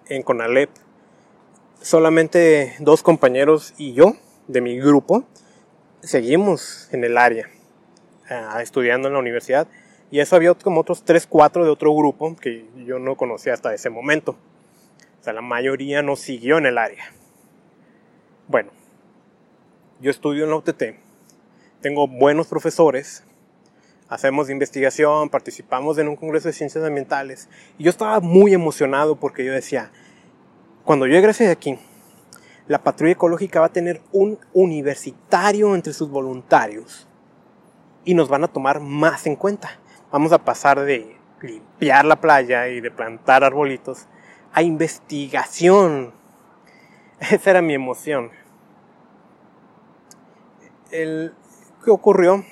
[0.08, 0.70] en CONALEP,
[1.80, 4.14] solamente dos compañeros y yo,
[4.48, 5.22] de mi grupo,
[6.02, 7.48] seguimos en el área,
[8.60, 9.68] estudiando en la universidad
[10.10, 13.74] y eso había como otros 3, 4 de otro grupo que yo no conocía hasta
[13.74, 14.36] ese momento.
[15.20, 17.04] O sea, la mayoría no siguió en el área.
[18.46, 18.70] Bueno,
[20.00, 20.82] yo estudio en la UTT,
[21.82, 23.24] tengo buenos profesores,
[24.08, 29.44] hacemos investigación, participamos en un congreso de ciencias ambientales y yo estaba muy emocionado porque
[29.44, 29.90] yo decía,
[30.84, 31.78] cuando yo egrese de aquí,
[32.66, 37.07] la patrulla ecológica va a tener un universitario entre sus voluntarios
[38.08, 39.78] y nos van a tomar más en cuenta.
[40.10, 44.06] Vamos a pasar de limpiar la playa y de plantar arbolitos
[44.54, 46.14] a investigación.
[47.20, 48.30] Esa era mi emoción.
[50.90, 51.34] El,
[51.84, 52.46] ¿Qué ocurrió?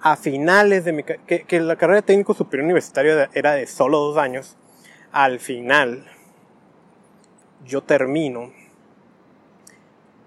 [0.00, 1.04] A finales de mi...
[1.04, 4.56] Que, que la carrera de técnico superior universitario era de solo dos años.
[5.12, 6.04] Al final,
[7.64, 8.50] yo termino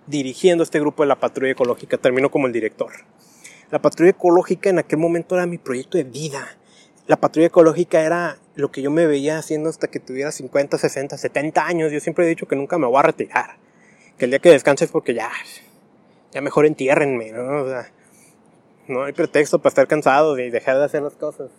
[0.08, 2.94] dirigiendo este grupo de la patrulla ecológica, termino como el director.
[3.72, 6.58] La patrulla ecológica en aquel momento era mi proyecto de vida.
[7.08, 11.18] La patrulla ecológica era lo que yo me veía haciendo hasta que tuviera 50, 60,
[11.18, 11.92] 70 años.
[11.92, 13.58] Yo siempre he dicho que nunca me voy a retirar.
[14.18, 15.30] Que el día que descanse es porque ya,
[16.32, 17.66] ya mejor entiérrenme, ¿no?
[18.88, 21.52] no hay pretexto para estar cansado y dejar de hacer las cosas.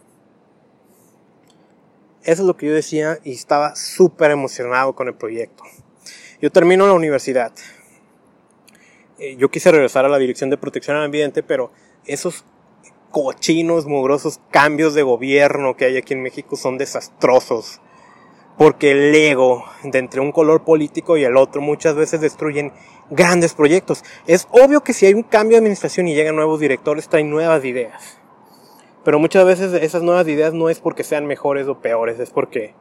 [2.23, 5.63] Eso es lo que yo decía y estaba súper emocionado con el proyecto.
[6.43, 7.53] Yo termino la universidad.
[9.19, 11.73] Eh, yo quise regresar a la Dirección de Protección al Ambiente, pero
[12.07, 12.45] esos
[13.11, 17.81] cochinos, mugrosos cambios de gobierno que hay aquí en México son desastrosos.
[18.57, 22.73] Porque el ego de entre un color político y el otro muchas veces destruyen
[23.11, 24.05] grandes proyectos.
[24.27, 27.65] Es obvio que si hay un cambio de administración y llegan nuevos directores, traen nuevas
[27.65, 28.19] ideas.
[29.05, 32.75] Pero muchas veces esas nuevas ideas no es porque sean mejores o peores, es porque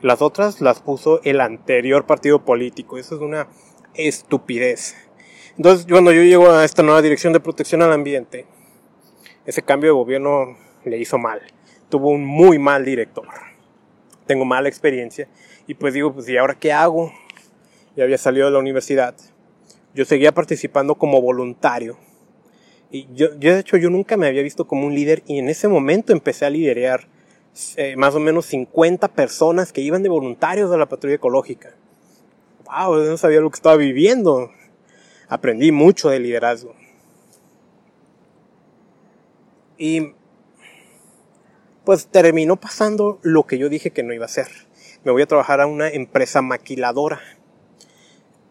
[0.00, 2.96] las otras las puso el anterior partido político.
[2.96, 3.48] Eso es una
[3.94, 4.94] estupidez.
[5.56, 8.46] Entonces, cuando yo llego a esta nueva dirección de protección al ambiente,
[9.46, 11.40] ese cambio de gobierno le hizo mal.
[11.88, 13.26] Tuvo un muy mal director.
[14.26, 15.28] Tengo mala experiencia.
[15.66, 17.12] Y pues digo, pues ¿y ahora qué hago?
[17.96, 19.14] Ya había salido de la universidad.
[19.94, 21.96] Yo seguía participando como voluntario.
[22.90, 25.48] Y yo, yo de hecho, yo nunca me había visto como un líder y en
[25.48, 27.08] ese momento empecé a liderar
[27.76, 31.74] eh, más o menos 50 personas que iban de voluntarios a la patrulla ecológica.
[32.64, 32.96] ¡Wow!
[33.04, 34.50] No sabía lo que estaba viviendo.
[35.28, 36.75] Aprendí mucho de liderazgo.
[39.78, 40.14] Y
[41.84, 44.48] pues terminó pasando lo que yo dije que no iba a hacer.
[45.04, 47.20] Me voy a trabajar a una empresa maquiladora.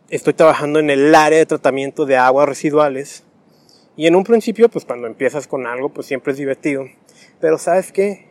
[0.09, 3.23] Estoy trabajando en el área de tratamiento de aguas residuales.
[3.97, 6.85] Y en un principio, pues cuando empiezas con algo, pues siempre es divertido.
[7.41, 8.27] Pero sabes qué?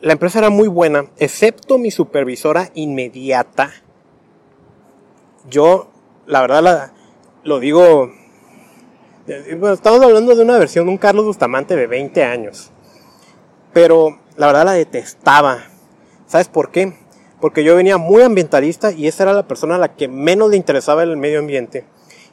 [0.00, 3.72] La empresa era muy buena, excepto mi supervisora inmediata.
[5.50, 5.90] Yo,
[6.26, 6.92] la verdad,
[7.42, 8.12] lo digo
[9.28, 12.70] estamos hablando de una versión de un Carlos Bustamante de 20 años.
[13.72, 15.64] Pero la verdad la detestaba.
[16.26, 16.94] ¿Sabes por qué?
[17.40, 20.56] Porque yo venía muy ambientalista y esa era la persona a la que menos le
[20.56, 21.84] interesaba el medio ambiente.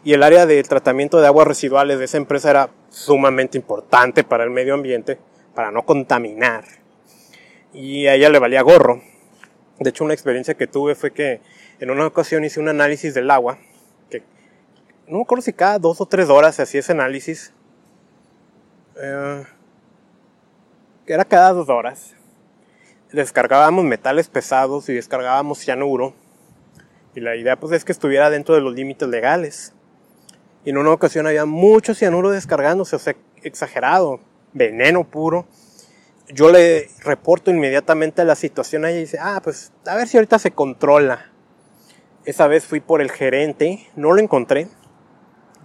[0.03, 4.43] Y el área de tratamiento de aguas residuales de esa empresa era sumamente importante para
[4.43, 5.17] el medio ambiente,
[5.53, 6.63] para no contaminar.
[7.73, 9.01] Y a ella le valía gorro.
[9.79, 11.41] De hecho, una experiencia que tuve fue que
[11.79, 13.58] en una ocasión hice un análisis del agua
[15.07, 17.53] no me acuerdo si cada dos o tres horas se hacía ese análisis.
[19.01, 19.43] Eh,
[21.05, 22.15] era cada dos horas.
[23.11, 26.13] Descargábamos metales pesados y descargábamos cianuro.
[27.13, 29.73] Y la idea pues es que estuviera dentro de los límites legales.
[30.65, 34.19] Y en una ocasión había mucho cianuro descargándose, o sea, exagerado,
[34.53, 35.45] veneno puro.
[36.29, 40.17] Yo le reporto inmediatamente la situación a ella y dice, ah, pues a ver si
[40.17, 41.31] ahorita se controla.
[42.25, 44.67] Esa vez fui por el gerente, no lo encontré,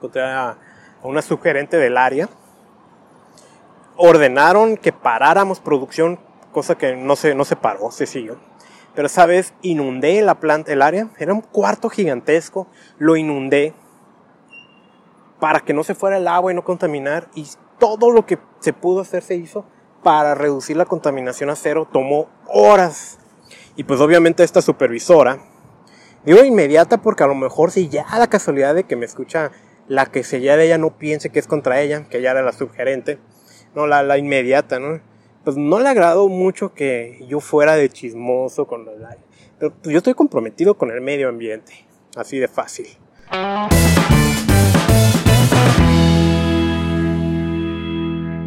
[0.00, 0.56] encontré a,
[1.02, 2.28] una subgerente del área.
[3.96, 6.18] Ordenaron que paráramos producción,
[6.52, 8.38] cosa que no se, no se paró, se siguió.
[8.94, 11.08] Pero esa vez inundé la planta, el área.
[11.18, 12.66] Era un cuarto gigantesco.
[12.98, 13.74] Lo inundé
[15.38, 17.28] para que no se fuera el agua y no contaminar.
[17.34, 17.46] Y
[17.78, 19.64] todo lo que se pudo hacer se hizo
[20.02, 21.88] para reducir la contaminación a cero.
[21.90, 23.18] Tomó horas.
[23.76, 25.38] Y pues obviamente esta supervisora,
[26.24, 29.52] digo inmediata porque a lo mejor si ya la casualidad de que me escucha
[29.90, 32.52] la que ya de ella no piense que es contra ella, que ella era la
[32.52, 33.18] subgerente,
[33.74, 35.00] no, la, la inmediata, ¿no?
[35.42, 39.24] Pues no le agradó mucho que yo fuera de chismoso con los likes.
[39.58, 42.86] Pero pues, yo estoy comprometido con el medio ambiente, así de fácil.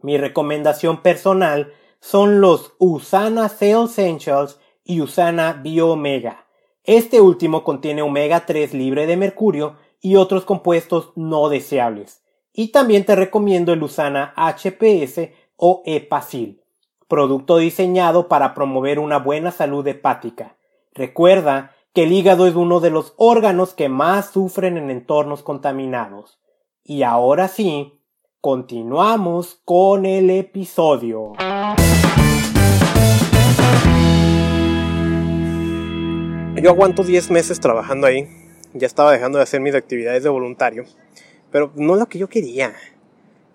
[0.00, 6.46] Mi recomendación personal son los Usana Cell Essentials y Usana Bio Omega.
[6.84, 12.22] Este último contiene omega 3 libre de mercurio y otros compuestos no deseables.
[12.52, 16.62] Y también te recomiendo el Usana HPS o Epacil,
[17.08, 20.56] producto diseñado para promover una buena salud hepática.
[20.94, 26.38] Recuerda que el hígado es uno de los órganos que más sufren en entornos contaminados.
[26.90, 28.00] Y ahora sí,
[28.40, 31.34] continuamos con el episodio.
[36.56, 38.26] Yo aguanto 10 meses trabajando ahí.
[38.72, 40.86] Ya estaba dejando de hacer mis actividades de voluntario.
[41.52, 42.72] Pero no es lo que yo quería.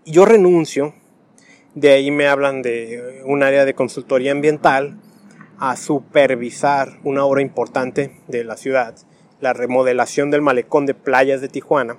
[0.05, 0.93] Yo renuncio.
[1.73, 4.99] De ahí me hablan de un área de consultoría ambiental
[5.57, 8.95] a supervisar una obra importante de la ciudad,
[9.41, 11.97] la remodelación del malecón de playas de Tijuana.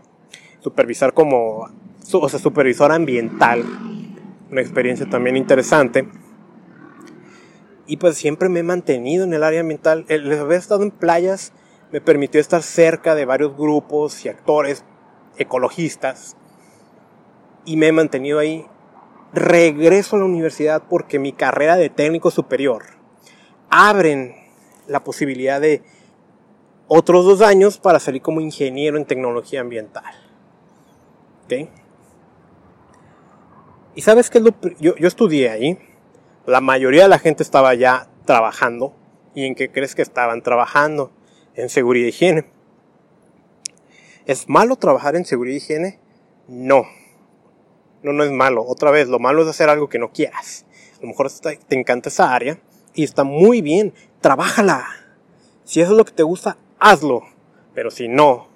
[0.64, 1.68] Supervisar como,
[2.12, 3.62] o sea, supervisor ambiental.
[4.50, 6.08] Una experiencia también interesante
[7.86, 10.04] y pues siempre me he mantenido en el área ambiental.
[10.08, 11.52] El haber estado en playas
[11.92, 14.84] me permitió estar cerca de varios grupos y actores
[15.36, 16.36] ecologistas
[17.64, 18.66] y me he mantenido ahí.
[19.32, 22.84] Regreso a la universidad porque mi carrera de técnico superior
[23.68, 24.36] abren
[24.86, 25.82] la posibilidad de
[26.86, 30.23] otros dos años para salir como ingeniero en tecnología ambiental.
[33.94, 34.42] Y sabes que
[34.80, 35.78] yo, yo estudié ahí
[36.46, 38.94] la mayoría de la gente estaba ya trabajando.
[39.34, 41.10] ¿Y en qué crees que estaban trabajando?
[41.54, 42.44] En seguridad y higiene.
[44.26, 46.00] ¿Es malo trabajar en seguridad y higiene?
[46.46, 46.84] No.
[48.02, 48.64] No, no es malo.
[48.66, 50.66] Otra vez, lo malo es hacer algo que no quieras.
[50.98, 52.58] A lo mejor te encanta esa área
[52.94, 53.94] y está muy bien.
[54.20, 54.86] Trabájala.
[55.64, 57.22] Si eso es lo que te gusta, hazlo.
[57.74, 58.48] Pero si no,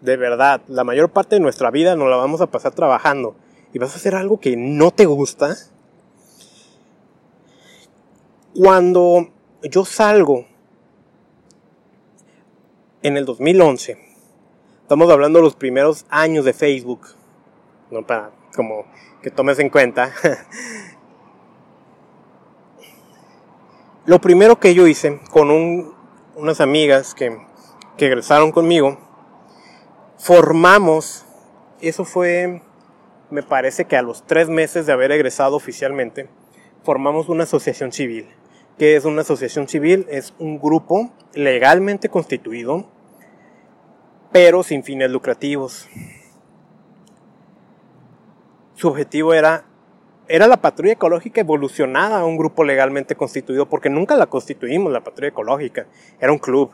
[0.00, 3.36] de verdad, la mayor parte de nuestra vida nos la vamos a pasar trabajando.
[3.72, 5.54] Y vas a hacer algo que no te gusta,
[8.54, 9.28] cuando
[9.62, 10.46] yo salgo
[13.02, 13.98] en el 2011,
[14.80, 17.08] estamos hablando de los primeros años de Facebook,
[17.90, 18.86] no para como
[19.20, 20.10] que tomes en cuenta.
[24.06, 25.50] Lo primero que yo hice con
[26.34, 27.36] unas amigas que,
[27.98, 29.05] que egresaron conmigo,
[30.18, 31.24] formamos,
[31.80, 32.62] eso fue,
[33.30, 36.28] me parece que a los tres meses de haber egresado oficialmente,
[36.82, 38.28] formamos una asociación civil
[38.78, 42.86] que es una asociación civil, es un grupo legalmente constituido,
[44.32, 45.88] pero sin fines lucrativos.
[48.74, 49.64] Su objetivo era,
[50.28, 55.02] era la patrulla ecológica evolucionada a un grupo legalmente constituido, porque nunca la constituimos, la
[55.02, 55.86] patrulla ecológica,
[56.20, 56.72] era un club.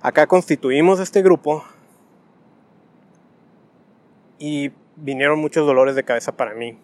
[0.00, 1.64] Acá constituimos este grupo
[4.42, 6.76] y vinieron muchos dolores de cabeza para mí.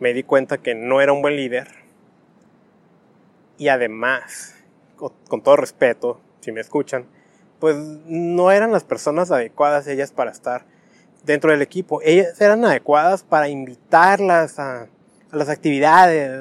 [0.00, 1.68] Me di cuenta que no era un buen líder,
[3.56, 4.54] y además,
[4.96, 7.06] con, todo respeto, si me escuchan,
[7.58, 10.66] pues no eran las personas adecuadas ellas para estar
[11.24, 12.02] dentro del equipo.
[12.02, 14.88] Ellas eran adecuadas para invitarlas a,
[15.32, 16.38] las actividades,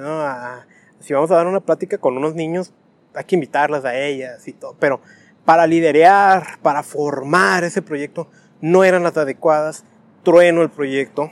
[1.00, 2.74] si vamos a dar una plática con unos niños,
[3.14, 4.76] hay que invitarlas a ellas y todo.
[4.78, 5.00] Pero
[5.46, 8.28] para liderear, para formar ese proyecto,
[8.60, 9.86] no eran las adecuadas.
[10.24, 11.32] Trueno el proyecto.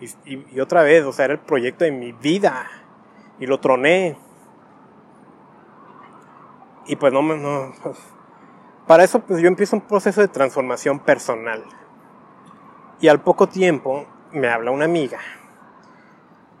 [0.00, 2.70] Y, otra vez, o sea, era el proyecto de mi vida.
[3.38, 4.16] Y lo troné.
[6.86, 7.72] Y pues no, no,
[8.86, 11.64] para eso pues yo empiezo un proceso de transformación personal.
[13.00, 15.18] Y al poco tiempo me habla una amiga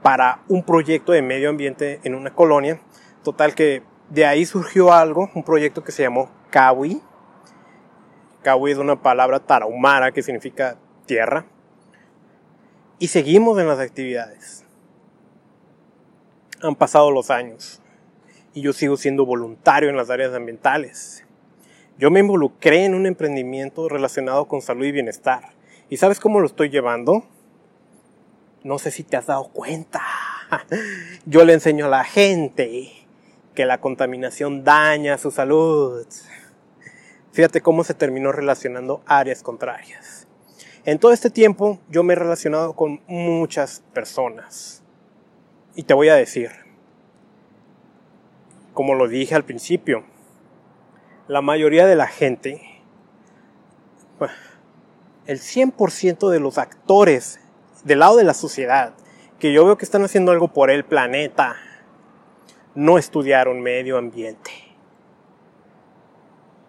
[0.02, 2.80] para un proyecto de medio ambiente en una colonia.
[3.22, 7.00] Total que de ahí surgió algo, un proyecto que se llamó Kawi.
[8.42, 10.76] Kawi es una palabra tarahumara que significa
[11.06, 11.46] tierra.
[12.98, 14.64] Y seguimos en las actividades.
[16.62, 17.80] Han pasado los años
[18.54, 21.24] y yo sigo siendo voluntario en las áreas ambientales.
[21.98, 25.52] Yo me involucré en un emprendimiento relacionado con salud y bienestar.
[25.88, 27.24] ¿Y sabes cómo lo estoy llevando?
[28.64, 30.02] No sé si te has dado cuenta.
[31.26, 32.90] Yo le enseño a la gente
[33.54, 36.06] que la contaminación daña su salud.
[37.32, 40.25] Fíjate cómo se terminó relacionando áreas contrarias.
[40.86, 44.84] En todo este tiempo yo me he relacionado con muchas personas.
[45.74, 46.52] Y te voy a decir,
[48.72, 50.04] como lo dije al principio,
[51.26, 52.62] la mayoría de la gente,
[55.26, 57.40] el 100% de los actores
[57.82, 58.94] del lado de la sociedad,
[59.40, 61.56] que yo veo que están haciendo algo por el planeta,
[62.76, 64.52] no estudiaron medio ambiente.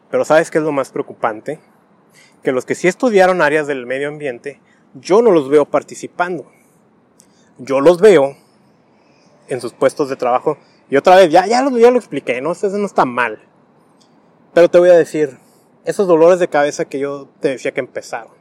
[0.10, 1.60] Pero ¿sabes qué es lo más preocupante?
[2.48, 4.62] Que los que sí estudiaron áreas del medio ambiente,
[4.94, 6.50] yo no los veo participando.
[7.58, 8.38] Yo los veo
[9.50, 10.58] en sus puestos de trabajo.
[10.90, 12.54] Y otra vez, ya, ya, lo, ya lo expliqué, ¿no?
[12.54, 13.44] Eso no está mal.
[14.54, 15.38] Pero te voy a decir,
[15.84, 18.32] esos dolores de cabeza que yo te decía que empezaron.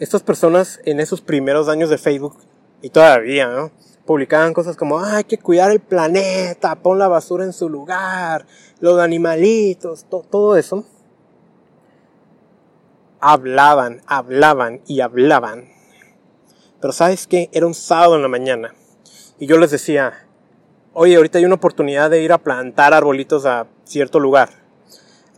[0.00, 2.38] Estas personas en esos primeros años de Facebook,
[2.82, 3.70] y todavía.
[4.04, 8.46] Publicaban cosas como, hay que cuidar el planeta, pon la basura en su lugar,
[8.80, 10.84] los animalitos, todo eso.
[13.26, 15.70] Hablaban, hablaban y hablaban.
[16.80, 17.48] Pero sabes qué?
[17.52, 18.74] Era un sábado en la mañana.
[19.38, 20.26] Y yo les decía,
[20.92, 24.64] oye, ahorita hay una oportunidad de ir a plantar arbolitos a cierto lugar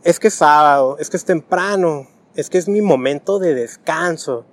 [0.07, 2.07] es que es sábado, es que es temprano,
[2.37, 4.47] es que es mi momento de descanso.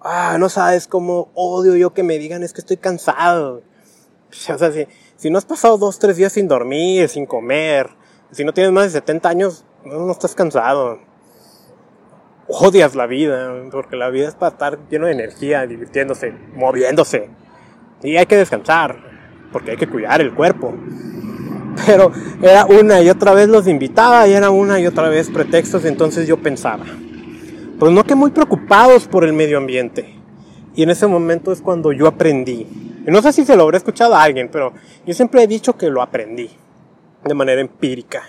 [0.00, 3.62] Ah, no sabes cómo odio yo que me digan es que estoy cansado.
[4.30, 7.90] O sea, si, si no has pasado dos, tres días sin dormir, sin comer,
[8.30, 11.00] si no tienes más de 70 años, no, no estás cansado.
[12.52, 17.30] Odias la vida, porque la vida es para estar lleno de energía, divirtiéndose, moviéndose.
[18.02, 18.96] Y hay que descansar,
[19.52, 20.74] porque hay que cuidar el cuerpo
[21.86, 25.84] pero era una y otra vez los invitaba y era una y otra vez pretextos,
[25.84, 26.84] entonces yo pensaba,
[27.78, 30.16] pues no que muy preocupados por el medio ambiente.
[30.74, 32.66] Y en ese momento es cuando yo aprendí.
[33.06, 34.72] Y no sé si se lo habré escuchado a alguien, pero
[35.04, 36.48] yo siempre he dicho que lo aprendí
[37.24, 38.22] de manera empírica.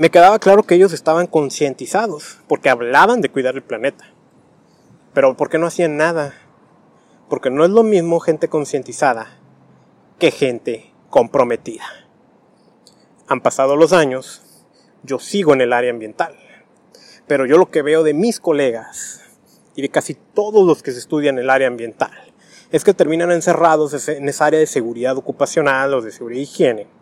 [0.00, 4.06] Me quedaba claro que ellos estaban concientizados, porque hablaban de cuidar el planeta.
[5.12, 6.32] Pero ¿por qué no hacían nada?
[7.28, 9.38] Porque no es lo mismo gente concientizada
[10.18, 11.84] que gente comprometida.
[13.28, 14.40] Han pasado los años,
[15.02, 16.34] yo sigo en el área ambiental,
[17.26, 19.20] pero yo lo que veo de mis colegas
[19.76, 22.12] y de casi todos los que se estudian el área ambiental
[22.72, 26.99] es que terminan encerrados en esa área de seguridad ocupacional o de seguridad y higiene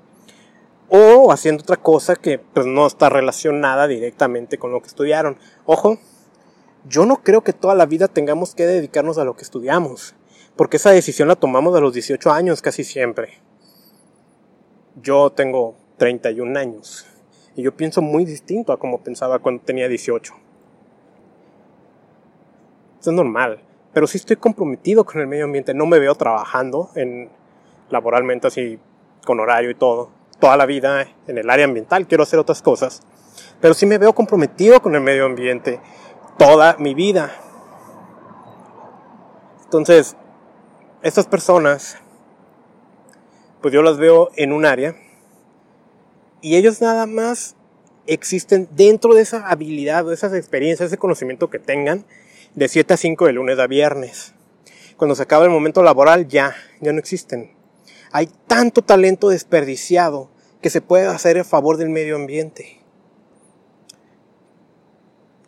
[0.88, 5.38] o haciendo otra cosa que pues, no está relacionada directamente con lo que estudiaron.
[5.66, 5.98] Ojo,
[6.86, 10.14] yo no creo que toda la vida tengamos que dedicarnos a lo que estudiamos,
[10.56, 13.40] porque esa decisión la tomamos a los 18 años casi siempre
[15.02, 17.06] yo tengo 31 años
[17.54, 20.34] y yo pienso muy distinto a como pensaba cuando tenía 18.
[23.00, 23.60] Eso es normal,
[23.92, 25.74] pero sí estoy comprometido con el medio ambiente.
[25.74, 27.30] No me veo trabajando en
[27.90, 28.78] laboralmente así
[29.24, 30.10] con horario y todo
[30.40, 32.06] toda la vida en el área ambiental.
[32.06, 33.02] Quiero hacer otras cosas,
[33.60, 35.80] pero sí me veo comprometido con el medio ambiente
[36.38, 37.32] toda mi vida.
[39.64, 40.16] Entonces,
[41.02, 41.98] estas personas
[43.60, 44.94] pues yo las veo en un área
[46.40, 47.56] y ellos nada más
[48.06, 52.04] existen dentro de esa habilidad, de esas experiencias, ese conocimiento que tengan
[52.54, 54.34] de 7 a 5 de lunes a viernes.
[54.96, 57.57] Cuando se acaba el momento laboral ya, ya no existen.
[58.12, 60.30] Hay tanto talento desperdiciado
[60.60, 62.80] que se puede hacer a favor del medio ambiente.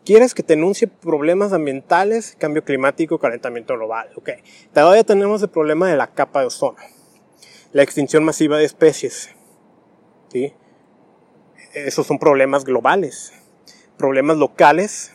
[0.05, 4.11] ¿Quieres que te enuncie problemas ambientales, cambio climático, calentamiento global?
[4.17, 4.31] Ok.
[4.73, 6.79] Todavía tenemos el problema de la capa de ozono
[7.73, 9.31] la extinción masiva de especies.
[10.33, 10.53] ¿sí?
[11.75, 13.33] Esos son problemas globales.
[13.97, 15.13] Problemas locales,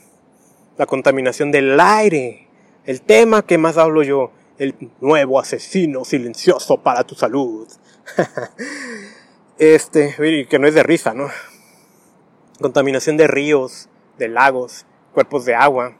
[0.77, 2.47] la contaminación del aire,
[2.85, 7.67] el tema que más hablo yo, el nuevo asesino silencioso para tu salud.
[9.57, 10.15] este,
[10.49, 11.29] que no es de risa, ¿no?
[12.59, 15.97] Contaminación de ríos, de lagos, cuerpos de agua,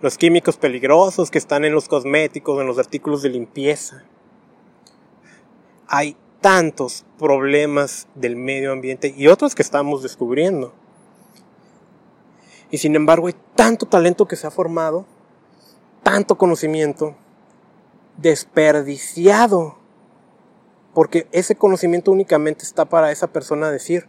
[0.00, 4.04] los químicos peligrosos que están en los cosméticos, en los artículos de limpieza,
[5.86, 10.74] hay tantos problemas del medio ambiente y otros que estamos descubriendo.
[12.70, 15.06] Y sin embargo hay tanto talento que se ha formado,
[16.02, 17.14] tanto conocimiento
[18.16, 19.78] desperdiciado,
[20.94, 24.08] porque ese conocimiento únicamente está para esa persona decir,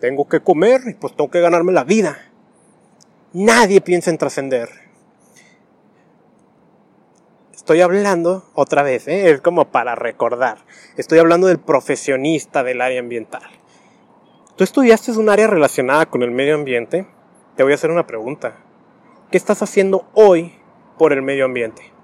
[0.00, 2.18] tengo que comer y pues tengo que ganarme la vida.
[3.32, 4.68] Nadie piensa en trascender.
[7.68, 9.30] estoy hablando otra vez, ¿eh?
[9.30, 10.56] es como para recordar.
[10.96, 13.42] Estoy hablando del profesionista del área ambiental.
[14.56, 17.06] Tú estudiaste un área relacionada con el medio ambiente.
[17.56, 18.56] Te voy a hacer una pregunta.
[19.30, 20.54] ¿Qué estás haciendo hoy
[20.96, 21.97] por el medio ambiente?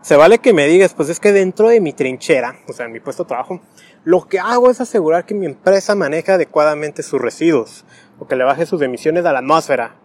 [0.00, 2.92] Se vale que me digas, pues es que dentro de mi trinchera, o sea, en
[2.92, 3.60] mi puesto de trabajo,
[4.04, 7.84] lo que hago es asegurar que mi empresa maneja adecuadamente sus residuos
[8.18, 9.96] o que le baje sus emisiones a la atmósfera.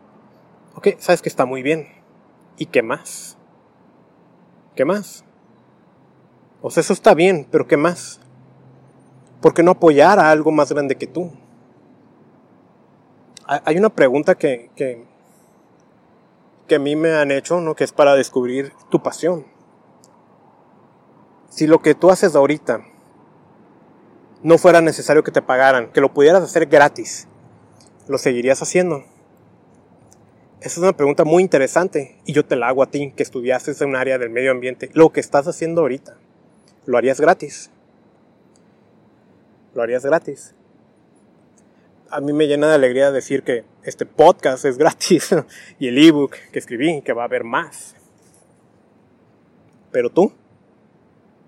[0.76, 1.88] Ok, sabes que está muy bien.
[2.58, 3.38] ¿Y qué más?
[4.76, 5.24] ¿Qué más?
[6.62, 8.20] O sea, eso está bien, pero ¿qué más?
[9.42, 11.32] ¿Por qué no apoyar a algo más grande que tú?
[13.46, 15.06] Hay una pregunta que, que,
[16.68, 17.76] que a mí me han hecho, ¿no?
[17.76, 19.53] Que es para descubrir tu pasión.
[21.54, 22.84] Si lo que tú haces ahorita
[24.42, 27.28] no fuera necesario que te pagaran, que lo pudieras hacer gratis,
[28.08, 29.04] ¿lo seguirías haciendo?
[30.62, 33.72] Esa es una pregunta muy interesante y yo te la hago a ti, que estudiaste
[33.80, 34.90] en un área del medio ambiente.
[34.94, 36.18] Lo que estás haciendo ahorita,
[36.88, 37.70] ¿lo harías gratis?
[39.76, 40.56] ¿Lo harías gratis?
[42.10, 45.36] A mí me llena de alegría decir que este podcast es gratis
[45.78, 47.96] y el ebook que escribí, que va a haber más.
[49.92, 50.34] Pero tú,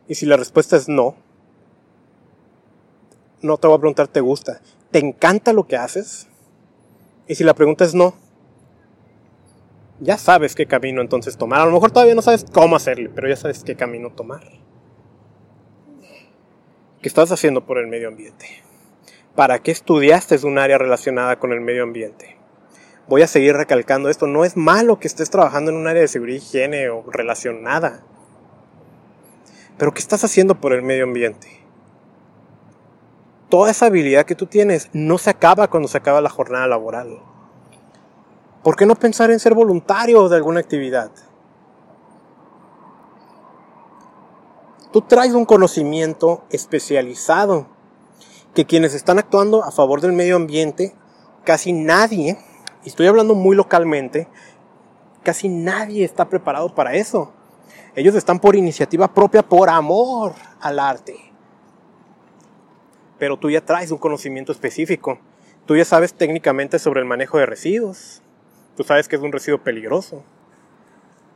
[0.07, 1.15] y si la respuesta es no,
[3.41, 4.61] no te voy a preguntar, ¿te gusta?
[4.91, 6.27] ¿Te encanta lo que haces?
[7.27, 8.15] Y si la pregunta es no,
[9.99, 11.61] ya sabes qué camino entonces tomar.
[11.61, 14.43] A lo mejor todavía no sabes cómo hacerle, pero ya sabes qué camino tomar.
[17.01, 18.47] ¿Qué estás haciendo por el medio ambiente?
[19.35, 22.37] ¿Para qué estudiaste un área relacionada con el medio ambiente?
[23.07, 24.27] Voy a seguir recalcando esto.
[24.27, 28.03] No es malo que estés trabajando en un área de seguridad y higiene o relacionada.
[29.77, 31.65] Pero ¿qué estás haciendo por el medio ambiente?
[33.49, 37.19] Toda esa habilidad que tú tienes no se acaba cuando se acaba la jornada laboral.
[38.63, 41.11] ¿Por qué no pensar en ser voluntario de alguna actividad?
[44.91, 47.67] Tú traes un conocimiento especializado
[48.53, 50.95] que quienes están actuando a favor del medio ambiente,
[51.43, 52.39] casi nadie,
[52.85, 54.29] y estoy hablando muy localmente,
[55.21, 57.33] casi nadie está preparado para eso.
[57.95, 61.15] Ellos están por iniciativa propia, por amor al arte.
[63.17, 65.19] Pero tú ya traes un conocimiento específico.
[65.65, 68.21] Tú ya sabes técnicamente sobre el manejo de residuos.
[68.75, 70.23] Tú sabes que es un residuo peligroso.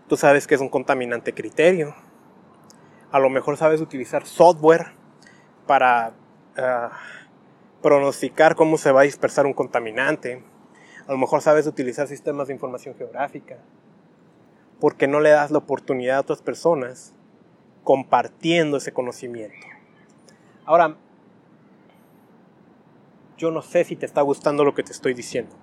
[0.07, 1.95] Tú sabes que es un contaminante criterio.
[3.11, 4.87] A lo mejor sabes utilizar software
[5.65, 6.13] para
[6.57, 6.91] ah,
[7.81, 10.43] pronosticar cómo se va a dispersar un contaminante.
[11.07, 13.57] A lo mejor sabes utilizar sistemas de información geográfica.
[14.79, 17.13] Porque no le das la oportunidad a otras personas
[17.83, 19.67] compartiendo ese conocimiento.
[20.65, 20.97] Ahora,
[23.37, 25.55] yo no sé si te está gustando lo que te estoy diciendo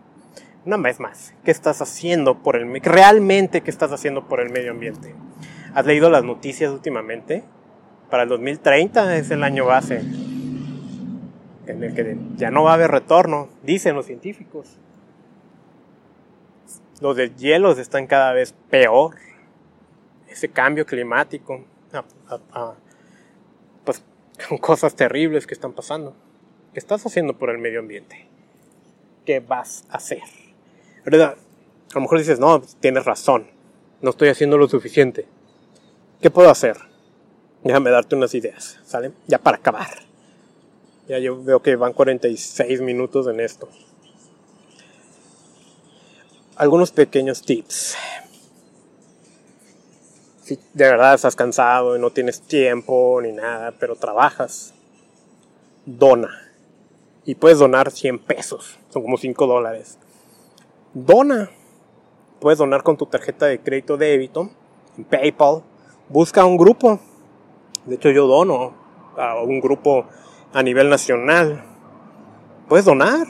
[0.67, 4.73] una vez más, ¿qué estás haciendo por el realmente qué estás haciendo por el medio
[4.73, 5.15] ambiente?
[5.75, 7.45] ¿Has leído las noticias últimamente?
[8.11, 10.03] Para el 2030 es el año base
[11.67, 14.79] en el que ya no va a haber retorno, dicen los científicos.
[17.01, 19.17] Los deshielos están cada vez peor.
[20.29, 21.65] Ese cambio climático,
[23.85, 24.03] pues
[24.49, 26.15] con cosas terribles que están pasando.
[26.73, 28.29] ¿Qué estás haciendo por el medio ambiente?
[29.25, 30.23] ¿Qué vas a hacer?
[31.07, 31.37] ¿verdad?
[31.93, 33.47] A lo mejor dices, no, tienes razón,
[34.03, 35.27] no estoy haciendo lo suficiente.
[36.21, 36.77] ¿Qué puedo hacer?
[37.63, 39.13] Déjame darte unas ideas, ¿sale?
[39.27, 39.89] Ya para acabar.
[41.09, 43.69] Ya yo veo que van 46 minutos en esto.
[46.57, 47.97] Algunos pequeños tips.
[50.43, 54.75] Si de verdad estás cansado y no tienes tiempo ni nada, pero trabajas,
[55.85, 56.31] dona.
[57.25, 59.99] Y puedes donar 100 pesos, son como 5 dólares
[60.97, 61.51] dona.
[62.41, 64.51] Puedes donar con tu tarjeta de crédito débito,
[64.97, 65.63] en PayPal.
[66.09, 66.99] Busca un grupo.
[67.85, 68.75] De hecho, yo dono
[69.17, 70.07] a un grupo
[70.53, 71.65] a nivel nacional.
[72.69, 73.27] Puedes donar.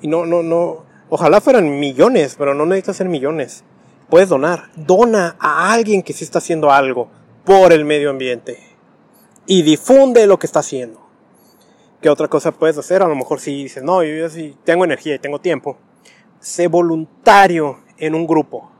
[0.00, 0.85] Y no, no, no.
[1.08, 3.64] Ojalá fueran millones, pero no necesitas ser millones.
[4.08, 4.70] Puedes donar.
[4.76, 7.08] Dona a alguien que sí está haciendo algo
[7.44, 8.58] por el medio ambiente.
[9.46, 11.00] Y difunde lo que está haciendo.
[12.00, 13.02] ¿Qué otra cosa puedes hacer?
[13.02, 15.78] A lo mejor si dices, no, yo sí tengo energía y tengo tiempo
[16.46, 18.70] sé voluntario en un grupo.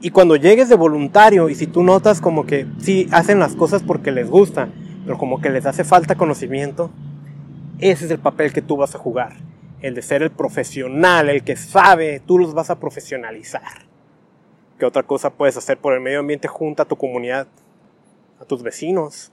[0.00, 3.82] Y cuando llegues de voluntario y si tú notas como que sí hacen las cosas
[3.82, 4.68] porque les gusta,
[5.04, 6.90] pero como que les hace falta conocimiento,
[7.78, 9.36] ese es el papel que tú vas a jugar.
[9.86, 13.86] El de ser el profesional, el que sabe, tú los vas a profesionalizar.
[14.80, 17.46] ¿Qué otra cosa puedes hacer por el medio ambiente junto a tu comunidad,
[18.40, 19.30] a tus vecinos?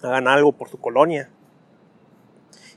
[0.00, 1.30] Hagan algo por su colonia.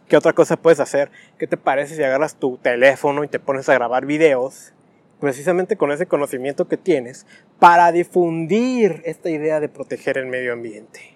[0.07, 1.11] ¿Qué otra cosa puedes hacer?
[1.37, 4.73] ¿Qué te parece si agarras tu teléfono y te pones a grabar videos
[5.19, 7.27] precisamente con ese conocimiento que tienes
[7.59, 11.15] para difundir esta idea de proteger el medio ambiente.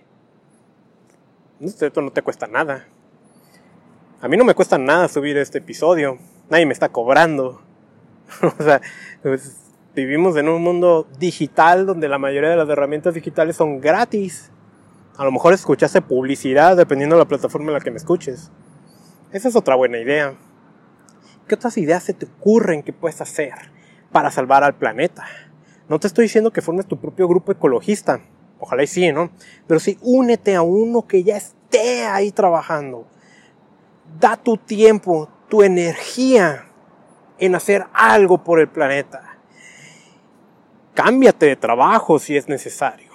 [1.59, 2.87] Esto no te cuesta nada.
[4.21, 6.17] A mí no me cuesta nada subir este episodio.
[6.49, 7.61] Nadie me está cobrando.
[8.59, 8.81] o sea,
[9.21, 9.55] pues,
[9.95, 14.51] vivimos en un mundo digital donde la mayoría de las herramientas digitales son gratis.
[15.15, 18.51] A lo mejor escuchaste publicidad dependiendo de la plataforma en la que me escuches.
[19.31, 20.35] Esa es otra buena idea.
[21.47, 23.53] ¿Qué otras ideas se te ocurren que puedes hacer
[24.11, 25.25] para salvar al planeta?
[25.87, 28.19] No te estoy diciendo que formes tu propio grupo ecologista.
[28.59, 29.31] Ojalá y sí, ¿no?
[29.65, 33.07] Pero sí, únete a uno que ya esté ahí trabajando.
[34.17, 36.65] Da tu tiempo, tu energía
[37.37, 39.37] en hacer algo por el planeta.
[40.93, 43.09] Cámbiate de trabajo si es necesario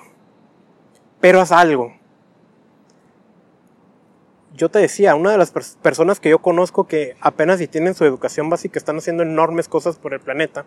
[1.25, 1.95] pero haz algo.
[4.53, 8.05] Yo te decía, una de las personas que yo conozco que apenas si tienen su
[8.05, 10.67] educación básica están haciendo enormes cosas por el planeta,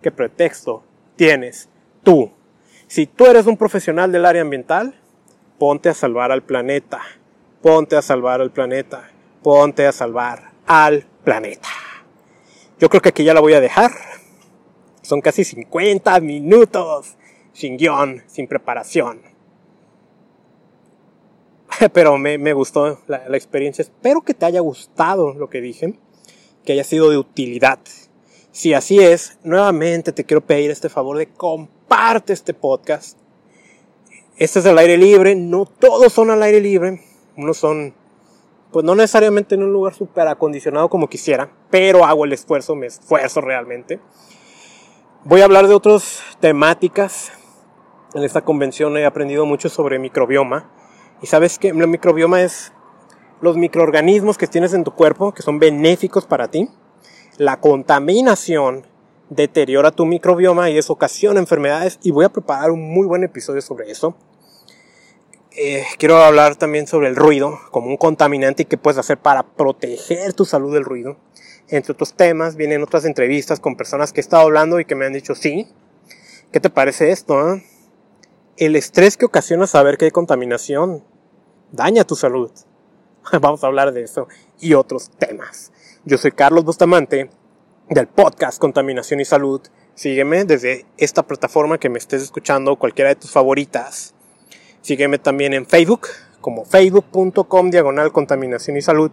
[0.00, 0.82] ¿qué pretexto
[1.16, 1.68] tienes
[2.02, 2.32] tú?
[2.86, 4.98] Si tú eres un profesional del área ambiental,
[5.58, 7.02] ponte a salvar al planeta,
[7.60, 9.10] ponte a salvar al planeta,
[9.46, 11.68] ponte a salvar al planeta.
[12.80, 13.92] Yo creo que aquí ya la voy a dejar.
[15.02, 17.14] Son casi 50 minutos
[17.52, 19.22] sin guion, sin preparación.
[21.92, 23.82] pero me, gustó la, la, experiencia.
[23.82, 25.96] Espero que te haya gustado lo que dije,
[26.64, 27.78] que haya sido de utilidad.
[28.50, 33.16] Si así es, nuevamente te quiero pedir este favor de comparte este podcast.
[34.38, 37.00] Este es el aire libre, no todos son al aire libre,
[37.36, 37.94] unos son,
[38.76, 42.84] pues no necesariamente en un lugar súper acondicionado como quisiera, pero hago el esfuerzo, me
[42.84, 44.00] esfuerzo realmente.
[45.24, 47.32] Voy a hablar de otras temáticas.
[48.12, 50.70] En esta convención he aprendido mucho sobre microbioma
[51.22, 52.74] y sabes que el microbioma es
[53.40, 56.68] los microorganismos que tienes en tu cuerpo que son benéficos para ti.
[57.38, 58.86] La contaminación
[59.30, 63.62] deteriora tu microbioma y eso ocasiona enfermedades y voy a preparar un muy buen episodio
[63.62, 64.18] sobre eso.
[65.58, 69.42] Eh, quiero hablar también sobre el ruido como un contaminante y qué puedes hacer para
[69.42, 71.16] proteger tu salud del ruido.
[71.68, 75.06] Entre otros temas, vienen otras entrevistas con personas que he estado hablando y que me
[75.06, 75.66] han dicho, sí,
[76.52, 77.54] ¿qué te parece esto?
[77.54, 77.64] Eh?
[78.56, 81.04] el estrés que ocasiona saber que hay contaminación
[81.72, 82.50] daña tu salud.
[83.40, 84.28] Vamos a hablar de eso
[84.58, 85.72] y otros temas.
[86.04, 87.30] Yo soy Carlos Bustamante
[87.90, 89.60] del podcast Contaminación y Salud.
[89.94, 94.14] Sígueme desde esta plataforma que me estés escuchando, cualquiera de tus favoritas.
[94.86, 96.06] Sígueme también en Facebook
[96.40, 99.10] como facebook.com diagonal contaminación y salud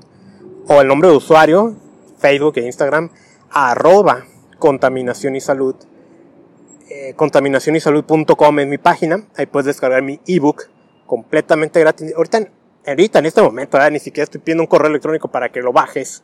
[0.68, 1.76] o el nombre de usuario,
[2.20, 3.10] Facebook e Instagram,
[3.50, 4.24] arroba
[4.60, 5.76] contaminación y salud
[6.92, 9.26] eh, contaminacionysalud.com en mi página.
[9.36, 10.70] Ahí puedes descargar mi ebook
[11.08, 12.14] completamente gratis.
[12.16, 16.22] Ahorita en este momento, ni siquiera estoy pidiendo un correo electrónico para que lo bajes.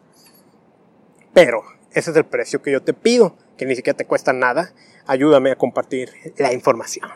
[1.34, 4.74] Pero ese es el precio que yo te pido, que ni siquiera te cuesta nada.
[5.08, 7.10] Ayúdame a compartir la información.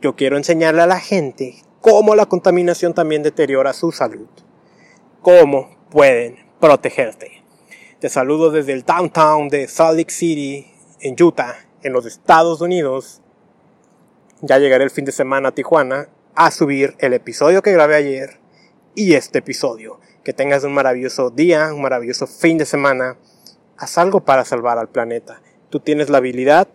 [0.00, 4.28] Yo quiero enseñarle a la gente cómo la contaminación también deteriora su salud.
[5.22, 7.42] Cómo pueden protegerte.
[8.00, 10.66] Te saludo desde el downtown de Salt Lake City,
[11.00, 13.22] en Utah, en los Estados Unidos,
[14.42, 18.38] ya llegaré el fin de semana a Tijuana a subir el episodio que grabé ayer
[18.94, 19.98] y este episodio.
[20.24, 23.16] Que tengas un maravilloso día, un maravilloso fin de semana.
[23.78, 25.40] Haz algo para salvar al planeta.
[25.70, 26.68] Tú tienes la habilidad,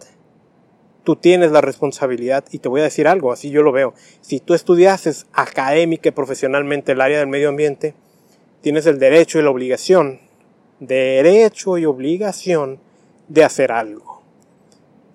[1.04, 3.94] tú tienes la responsabilidad y te voy a decir algo, así yo lo veo.
[4.22, 7.94] Si tú estudiases académica y profesionalmente el área del medio ambiente,
[8.62, 10.20] tienes el derecho y la obligación,
[10.80, 12.80] derecho y obligación
[13.28, 14.22] de hacer algo.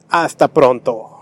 [0.09, 1.16] Hasta pronto.